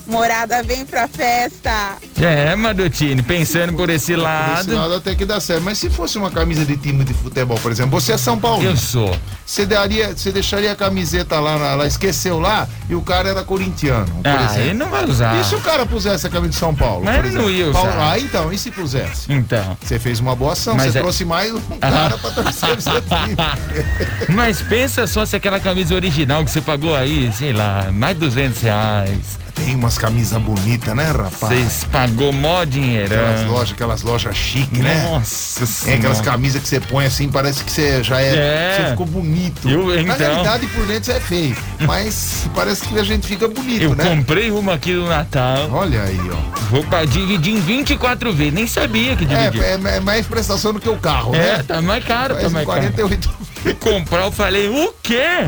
Morada, 0.06 0.62
vem 0.62 0.84
pra 0.84 1.06
festa. 1.08 1.96
É, 2.20 2.54
Madotini, 2.56 3.22
pensando 3.22 3.72
por 3.74 3.88
esse 3.90 4.12
Esse 4.12 4.16
lado. 4.20 4.74
lado 4.74 4.94
até 4.94 5.14
que 5.14 5.24
dá 5.24 5.40
certo. 5.40 5.62
Mas 5.62 5.78
se 5.78 5.90
fosse 5.90 6.16
uma 6.18 6.30
camisa 6.30 6.64
de 6.64 6.76
time 6.76 7.04
de 7.04 7.12
futebol, 7.14 7.58
por 7.58 7.70
exemplo, 7.70 8.00
você 8.00 8.12
é 8.12 8.18
São 8.18 8.38
Paulo. 8.38 8.62
Eu 8.64 8.76
sou. 8.76 9.16
Você, 9.44 9.64
daria, 9.66 10.08
você 10.16 10.30
deixaria 10.32 10.72
a 10.72 10.76
camiseta 10.76 11.38
lá, 11.40 11.52
ela 11.72 11.86
esqueceu 11.86 12.38
lá 12.38 12.68
e 12.88 12.94
o 12.94 13.00
cara 13.02 13.28
era 13.30 13.44
corintiano. 13.44 14.06
Por 14.06 14.26
Ah, 14.26 14.44
exemplo. 14.44 14.60
ele 14.62 14.74
não 14.74 14.88
vai 14.90 15.04
usar. 15.04 15.40
E 15.40 15.44
se 15.44 15.54
o 15.54 15.60
cara 15.60 15.86
pusesse 15.86 16.26
a 16.26 16.30
camisa 16.30 16.50
de 16.50 16.56
São 16.56 16.74
Paulo? 16.74 17.04
Mas 17.04 17.16
por 17.16 17.24
ele 17.26 17.34
não 17.34 17.50
ia 17.50 17.68
usar. 17.68 17.78
Paulo- 17.80 18.00
Ah, 18.00 18.18
então, 18.18 18.52
e 18.52 18.58
se 18.58 18.70
pusesse? 18.70 19.32
Então. 19.32 19.76
Você 19.82 19.98
fez 19.98 20.20
uma 20.20 20.34
boa 20.34 20.52
ação, 20.52 20.76
você 20.78 20.88
é- 20.98 21.00
trouxe 21.00 21.24
mais 21.24 21.52
um 21.52 21.60
Ah. 21.80 21.90
cara 21.90 22.18
pra 22.18 22.30
torcer 22.30 22.68
pro 22.70 22.80
seu 22.82 23.00
time. 23.02 23.36
Mas 24.34 24.60
pensa 24.62 25.06
só 25.06 25.24
se 25.24 25.36
aquela 25.36 25.60
camisa 25.60 25.94
original 25.94 26.44
que 26.44 26.50
você 26.50 26.60
pagou 26.60 26.94
aí, 26.94 27.30
sei 27.32 27.52
lá, 27.52 27.88
mais 27.92 28.14
de 28.14 28.20
200 28.20 28.60
reais. 28.62 29.38
Tem 29.64 29.74
umas 29.74 29.98
camisas 29.98 30.40
bonitas, 30.40 30.94
né, 30.94 31.04
rapaz? 31.10 31.32
Vocês 31.32 31.84
pagou 31.90 32.32
mó 32.32 32.62
Aquelas 32.62 32.70
dinheirão. 32.70 33.50
lojas, 33.50 33.72
aquelas 33.72 34.02
lojas 34.02 34.36
chiques, 34.36 34.78
né? 34.78 35.06
Nossa 35.10 35.84
Tem 35.84 35.94
aquelas 35.94 36.18
Senhora. 36.18 36.32
camisas 36.32 36.62
que 36.62 36.68
você 36.68 36.80
põe 36.80 37.04
assim, 37.06 37.28
parece 37.28 37.64
que 37.64 37.70
você 37.72 38.02
já 38.02 38.20
é. 38.20 38.28
É. 38.36 38.76
Você 38.84 38.90
ficou 38.90 39.06
bonito. 39.06 39.68
Eu- 39.68 39.86
Na 39.88 40.00
então. 40.14 40.16
realidade, 40.16 40.66
por 40.68 40.86
dentro 40.86 41.04
você 41.06 41.12
é 41.12 41.20
feio. 41.20 41.56
Mas 41.80 42.46
parece 42.54 42.82
que 42.86 42.98
a 42.98 43.02
gente 43.04 43.26
fica 43.26 43.48
bonito, 43.48 43.82
Eu 43.82 43.94
né? 43.94 44.04
comprei 44.04 44.50
uma 44.50 44.74
aqui 44.74 44.92
no 44.92 45.08
Natal. 45.08 45.68
Olha 45.72 46.02
aí, 46.02 46.20
ó. 46.32 46.58
Vou 46.70 46.84
pra 46.84 47.04
dividir 47.04 47.54
em 47.54 47.60
24 47.60 48.32
vezes. 48.32 48.52
Nem 48.54 48.66
sabia 48.66 49.16
que 49.16 49.24
dividia. 49.24 49.62
É, 49.62 49.72
é, 49.84 49.96
é 49.96 50.00
mais 50.00 50.26
prestação 50.26 50.72
do 50.72 50.80
que 50.80 50.88
o 50.88 50.96
carro, 50.96 51.34
É, 51.34 51.58
né? 51.58 51.64
tá 51.66 51.82
mais 51.82 52.04
caro, 52.04 52.34
tá 52.34 52.40
Faz 52.42 52.52
mais 52.52 52.66
caro. 52.66 52.80
48 52.80 53.30
Fui 53.62 53.74
comprar, 53.74 54.24
eu 54.26 54.30
falei, 54.32 54.68
o 54.68 54.94
quê? 55.02 55.46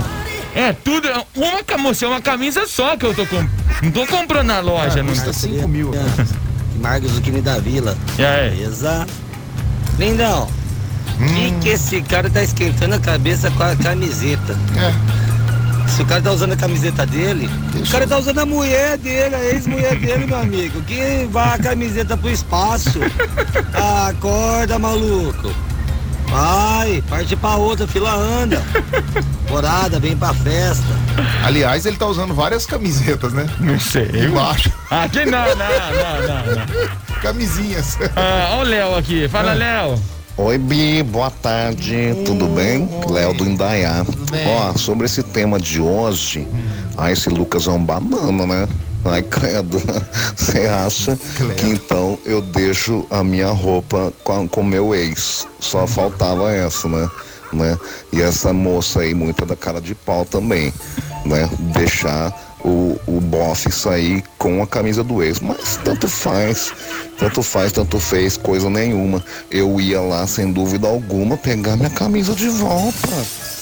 É 0.54 0.72
tudo, 0.72 1.08
uma, 1.34 1.62
cam- 1.62 1.92
é 2.02 2.06
uma 2.06 2.20
camisa 2.20 2.66
só 2.66 2.96
que 2.96 3.06
eu 3.06 3.14
tô 3.14 3.24
comprando. 3.26 3.50
Não 3.82 3.90
tô 3.92 4.06
comprando 4.06 4.46
na 4.48 4.60
loja, 4.60 5.02
não. 5.02 5.10
Custa 5.12 5.32
5 5.32 5.68
mil. 5.68 5.90
Marcos 6.80 7.12
Zucchini 7.12 7.40
da 7.40 7.58
Vila. 7.58 7.96
E 8.18 8.24
aí? 8.24 8.50
Beleza? 8.50 9.06
Lindão, 9.98 10.48
Hum. 11.20 11.26
que 11.34 11.50
que 11.60 11.68
esse 11.70 12.00
cara 12.02 12.30
tá 12.30 12.42
esquentando 12.42 12.94
a 12.94 12.98
cabeça 12.98 13.50
com 13.50 13.62
a 13.62 13.76
camiseta? 13.76 14.56
É. 14.78 15.88
Se 15.90 16.02
o 16.02 16.06
cara 16.06 16.22
tá 16.22 16.30
usando 16.32 16.52
a 16.52 16.56
camiseta 16.56 17.04
dele, 17.04 17.50
o 17.74 17.90
cara 17.90 18.06
tá 18.06 18.16
usando 18.18 18.38
a 18.38 18.46
mulher 18.46 18.96
dele, 18.96 19.34
a 19.34 19.44
ex-mulher 19.44 19.96
dele, 19.98 20.24
meu 20.26 20.38
amigo. 20.38 20.80
Que 20.82 21.28
vai 21.30 21.54
a 21.54 21.58
camiseta 21.58 22.16
pro 22.16 22.30
espaço. 22.30 23.00
Acorda, 24.08 24.78
maluco. 24.78 25.52
Vai, 26.28 27.02
parte 27.08 27.34
pra 27.36 27.56
outra, 27.56 27.86
fila 27.88 28.14
anda. 28.14 28.62
Morada, 29.50 29.98
vem 29.98 30.16
pra 30.16 30.32
festa. 30.32 30.86
Aliás, 31.44 31.84
ele 31.84 31.96
tá 31.96 32.06
usando 32.06 32.32
várias 32.32 32.64
camisetas, 32.64 33.32
né? 33.32 33.46
Não 33.58 33.80
sei. 33.80 34.08
Embaixo. 34.24 34.72
Aqui 34.88 35.24
não, 35.26 35.44
não, 35.44 35.56
não, 35.56 36.54
não. 36.56 36.56
não. 36.56 37.20
Camisinhas. 37.20 37.98
Ah, 38.14 38.54
ó 38.54 38.60
o 38.60 38.62
Léo 38.62 38.94
aqui. 38.94 39.28
Fala, 39.28 39.52
Léo. 39.52 40.00
Oi, 40.36 40.56
Bi, 40.56 41.02
boa 41.02 41.30
tarde, 41.30 42.14
tudo 42.24 42.46
bem? 42.46 42.88
Léo 43.10 43.34
do 43.34 43.44
Indaiá. 43.44 44.06
Ó, 44.46 44.78
sobre 44.78 45.06
esse 45.06 45.22
tema 45.22 45.58
de 45.58 45.80
hoje, 45.80 46.46
ah, 46.96 47.10
esse 47.10 47.28
Lucas 47.28 47.66
é 47.66 47.70
um 47.70 47.84
banana, 47.84 48.46
né? 48.46 48.68
Ai, 49.04 49.22
credo. 49.22 49.82
Você 50.36 50.60
acha 50.60 51.18
que 51.58 51.66
então 51.66 52.18
eu 52.24 52.40
deixo 52.40 53.04
a 53.10 53.24
minha 53.24 53.50
roupa 53.50 54.12
com, 54.22 54.48
com 54.48 54.62
meu 54.62 54.94
ex? 54.94 55.46
Só 55.58 55.86
faltava 55.86 56.52
essa, 56.52 56.88
né? 56.88 57.10
Né? 57.52 57.78
E 58.12 58.20
essa 58.20 58.52
moça 58.52 59.00
aí, 59.00 59.14
muita 59.14 59.44
da 59.44 59.56
cara 59.56 59.80
de 59.80 59.94
pau 59.94 60.24
também, 60.24 60.72
né? 61.24 61.48
Deixar 61.74 62.34
o, 62.64 62.98
o 63.06 63.20
bofe 63.20 63.70
sair 63.70 64.22
com 64.38 64.62
a 64.62 64.66
camisa 64.66 65.02
do 65.02 65.22
ex. 65.22 65.40
Mas 65.40 65.78
tanto 65.82 66.08
faz, 66.08 66.72
tanto 67.20 67.42
faz, 67.42 67.70
tanto 67.70 68.00
fez, 68.00 68.38
coisa 68.38 68.70
nenhuma. 68.70 69.22
Eu 69.50 69.78
ia 69.78 70.00
lá, 70.00 70.26
sem 70.26 70.50
dúvida 70.50 70.88
alguma, 70.88 71.36
pegar 71.36 71.76
minha 71.76 71.90
camisa 71.90 72.34
de 72.34 72.48
volta. 72.48 73.08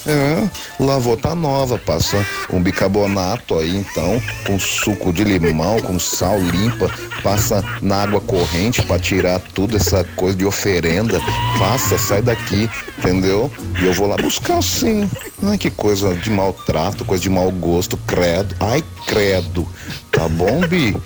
É, 0.06 0.48
lavou 0.80 1.16
tá 1.16 1.34
nova, 1.34 1.76
passa 1.76 2.24
um 2.50 2.62
bicarbonato 2.62 3.58
aí 3.58 3.76
então, 3.76 4.22
com 4.46 4.58
suco 4.58 5.12
de 5.12 5.22
limão, 5.22 5.80
com 5.80 5.98
sal 5.98 6.40
limpa, 6.40 6.90
passa 7.22 7.62
na 7.82 8.04
água 8.04 8.20
corrente 8.20 8.80
para 8.82 8.98
tirar 8.98 9.38
tudo 9.52 9.76
essa 9.76 10.04
coisa 10.16 10.38
de 10.38 10.46
oferenda, 10.46 11.20
passa, 11.58 11.98
sai 11.98 12.22
daqui, 12.22 12.70
entendeu? 12.96 13.52
E 13.82 13.84
eu 13.84 13.92
vou 13.92 14.06
lá 14.06 14.16
buscar 14.16 14.62
sim. 14.62 15.10
Ai, 15.42 15.58
que 15.58 15.70
coisa 15.70 16.14
de 16.14 16.30
maltrato, 16.30 17.04
coisa 17.04 17.22
de 17.22 17.28
mau 17.28 17.50
gosto, 17.50 17.96
credo. 18.06 18.56
Ai, 18.60 18.82
credo. 19.06 19.68
Tá 20.10 20.26
bom, 20.26 20.60
Bi? 20.66 20.96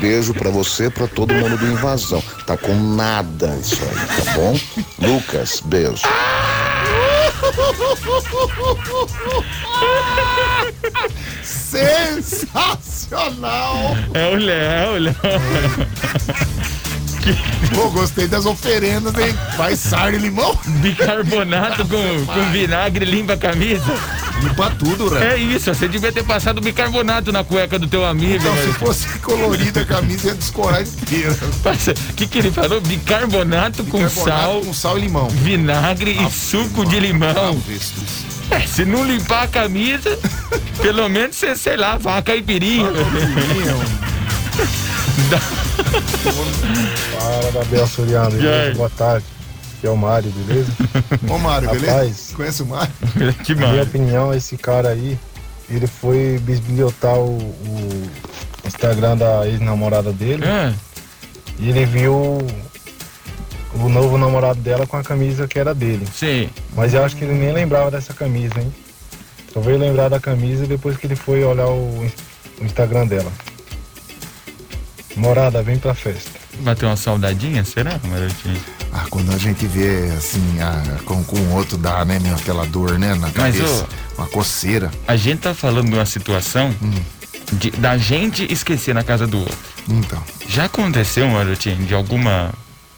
Beijo 0.00 0.32
pra 0.32 0.50
você, 0.50 0.88
pra 0.88 1.06
todo 1.06 1.34
mundo 1.34 1.58
do 1.58 1.66
Invasão. 1.66 2.01
Tá 2.46 2.56
com 2.56 2.74
nada 2.74 3.56
isso 3.60 3.78
aí, 3.82 4.24
tá 4.24 4.32
bom? 4.32 4.58
Lucas, 4.98 5.62
beijo. 5.64 6.02
Sensacional! 12.52 12.76
É 14.14 14.26
o 14.26 14.36
Léo, 14.36 14.96
é 14.96 14.98
Léo. 15.00 15.16
Pô, 17.74 17.88
gostei 17.90 18.26
das 18.26 18.46
oferendas, 18.46 19.16
hein? 19.16 19.36
Vai 19.56 19.76
sal 19.76 20.12
e 20.12 20.18
limão? 20.18 20.58
Bicarbonato 20.66 21.86
com, 21.86 22.26
com 22.26 22.50
vinagre 22.50 23.04
limpa 23.04 23.34
a 23.34 23.36
camisa. 23.38 23.94
Limpa 24.40 24.70
tudo, 24.78 25.10
né? 25.10 25.34
É 25.34 25.36
isso, 25.36 25.72
você 25.72 25.86
devia 25.86 26.10
ter 26.10 26.24
passado 26.24 26.60
bicarbonato 26.60 27.30
na 27.30 27.44
cueca 27.44 27.78
do 27.78 27.86
teu 27.86 28.04
amigo. 28.04 28.34
Então, 28.34 28.54
né? 28.54 28.62
se 28.62 28.72
fosse 28.72 29.08
colorida 29.20 29.82
a 29.82 29.84
camisa, 29.84 30.28
ia 30.28 30.34
descorar 30.34 30.82
inteira. 30.82 31.36
O 32.10 32.14
que, 32.14 32.26
que 32.26 32.38
ele 32.38 32.50
falou? 32.50 32.80
Bicarbonato, 32.80 33.84
com 33.84 33.98
Bicarbonato 33.98 34.40
sal, 34.42 34.60
com 34.60 34.74
sal 34.74 34.98
e 34.98 35.02
limão. 35.02 35.28
vinagre 35.28 36.10
e 36.12 36.30
suco 36.30 36.84
de 36.84 36.98
limão. 36.98 37.60
É, 38.50 38.60
se 38.60 38.84
não 38.84 39.04
limpar 39.04 39.44
a 39.44 39.48
camisa, 39.48 40.18
pelo 40.80 41.08
menos 41.08 41.36
você, 41.36 41.56
sei 41.56 41.76
lá, 41.76 41.96
vá 41.96 42.18
a 42.18 42.22
caipirinha. 42.22 42.90
Fala, 47.18 47.50
Gabriel 47.52 47.86
Soriano, 47.86 48.36
E? 48.40 48.74
Boa 48.74 48.90
tarde. 48.90 49.24
Aqui 49.82 49.88
é 49.88 49.90
o 49.90 49.96
Mário, 49.96 50.30
beleza? 50.30 50.70
Ô, 51.28 51.38
Mário, 51.38 51.68
beleza? 51.70 51.92
Rapaz, 51.92 52.32
Conhece 52.36 52.62
o 52.62 52.66
Mário? 52.66 52.92
que 53.42 53.52
na 53.52 53.66
minha 53.66 53.82
opinião, 53.82 54.32
esse 54.32 54.56
cara 54.56 54.90
aí, 54.90 55.18
ele 55.68 55.88
foi 55.88 56.38
bisbilhotar 56.42 57.18
o, 57.18 57.36
o 57.36 58.10
Instagram 58.64 59.16
da 59.16 59.44
ex-namorada 59.44 60.12
dele. 60.12 60.44
É. 60.44 60.72
E 61.58 61.68
ele 61.68 61.84
viu 61.84 62.38
o 63.74 63.88
novo 63.88 64.16
namorado 64.16 64.60
dela 64.60 64.86
com 64.86 64.96
a 64.96 65.02
camisa 65.02 65.48
que 65.48 65.58
era 65.58 65.74
dele. 65.74 66.06
Sim. 66.14 66.48
Mas 66.76 66.94
eu 66.94 67.04
acho 67.04 67.16
que 67.16 67.24
ele 67.24 67.34
nem 67.34 67.52
lembrava 67.52 67.90
dessa 67.90 68.14
camisa, 68.14 68.60
hein? 68.60 68.72
Só 69.52 69.58
veio 69.58 69.78
lembrar 69.78 70.08
da 70.08 70.20
camisa 70.20 70.64
depois 70.64 70.96
que 70.96 71.08
ele 71.08 71.16
foi 71.16 71.42
olhar 71.42 71.66
o, 71.66 72.08
o 72.60 72.64
Instagram 72.64 73.08
dela. 73.08 73.32
Morada, 75.16 75.60
vem 75.60 75.76
pra 75.76 75.92
festa. 75.92 76.41
Bateu 76.62 76.88
uma 76.88 76.96
saudadinha, 76.96 77.64
será, 77.64 77.98
Marotinho? 78.04 78.60
Ah, 78.92 79.04
quando 79.10 79.32
a 79.32 79.38
gente 79.38 79.66
vê 79.66 80.12
assim, 80.16 80.40
ah, 80.60 80.98
com, 81.04 81.22
com 81.24 81.36
o 81.36 81.52
outro 81.54 81.76
dá, 81.76 82.04
né, 82.04 82.18
meu, 82.20 82.34
aquela 82.36 82.64
dor, 82.66 82.98
né, 82.98 83.14
na 83.14 83.28
Mas, 83.36 83.56
cabeça. 83.56 83.86
Uma 84.16 84.26
coceira. 84.28 84.90
A 85.08 85.16
gente 85.16 85.40
tá 85.40 85.54
falando 85.54 85.88
de 85.88 85.94
uma 85.94 86.06
situação 86.06 86.72
de- 87.54 87.70
da 87.72 87.96
gente 87.98 88.50
esquecer 88.52 88.94
na 88.94 89.02
casa 89.02 89.26
do 89.26 89.38
outro. 89.40 89.58
Então. 89.88 90.22
Já 90.48 90.66
aconteceu, 90.66 91.26
Marotinho, 91.28 91.84
de 91.86 91.94
alguma 91.94 92.52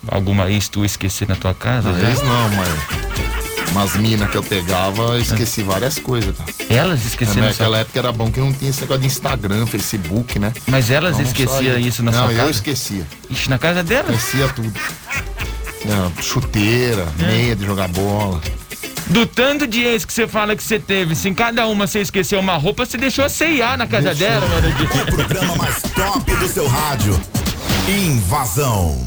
alguma 0.07 0.51
ex 0.51 0.69
tu 0.69 0.85
esquecer 0.85 1.27
na 1.27 1.35
tua 1.37 1.55
casa? 1.55 1.91
Não, 1.91 1.99
já? 2.01 2.07
eles 2.09 2.23
não, 2.23 2.49
mas. 2.51 3.34
Umas 3.75 3.97
minas 3.97 4.31
que 4.31 4.37
eu 4.37 4.43
pegava, 4.43 5.03
eu 5.03 5.19
esqueci 5.21 5.65
várias 5.65 5.99
coisas, 5.99 6.33
tá? 6.37 6.45
Elas 6.71 7.05
esqueceram 7.05 7.49
Naquela 7.49 7.77
só- 7.79 7.81
época 7.83 7.99
era 7.99 8.13
bom 8.13 8.31
que 8.31 8.39
não 8.39 8.53
tinha 8.53 8.71
esse 8.71 8.83
negócio 8.83 9.01
de 9.01 9.09
Instagram, 9.09 9.67
Facebook, 9.67 10.39
né? 10.39 10.53
Mas 10.69 10.93
elas 10.93 11.19
Então, 11.19 11.27
esqueciam 11.27 11.77
isso 11.81 12.01
na 12.01 12.13
não, 12.13 12.23
sua 12.27 12.33
eu 12.33 12.37
casa? 12.39 12.51
esquecia. 12.53 13.05
Ixi, 13.29 13.51
na 13.51 13.59
casa 13.59 13.83
dela? 13.83 14.13
Esquecia 14.13 14.47
tudo. 14.51 14.73
É, 15.87 16.23
chuteira, 16.23 17.09
É. 17.19 17.27
meia 17.27 17.57
de 17.57 17.67
jogar 17.67 17.89
bola. 17.89 18.41
Do 19.09 19.27
tanto 19.27 19.67
de 19.67 19.83
ex 19.83 20.05
que 20.05 20.13
você 20.13 20.29
fala 20.29 20.55
que 20.55 20.63
você 20.63 20.79
teve, 20.79 21.17
se 21.17 21.29
em 21.29 21.35
cada 21.35 21.67
uma 21.67 21.87
você 21.89 22.01
esqueceu 22.01 22.39
uma 22.39 22.57
roupa, 22.57 22.87
você 22.87 22.97
deixou 22.97 23.25
a 23.25 23.29
C&A 23.29 23.77
na 23.77 23.87
casa 23.89 24.15
Deixou. 24.15 24.27
dela, 24.41 24.47
Marotinho. 24.49 25.03
O 25.03 25.07
programa 25.17 25.57
mais 25.57 25.83
top 25.83 26.37
do 26.37 26.49
seu 26.49 26.69
rádio. 26.69 27.21
Invasão. 27.89 29.07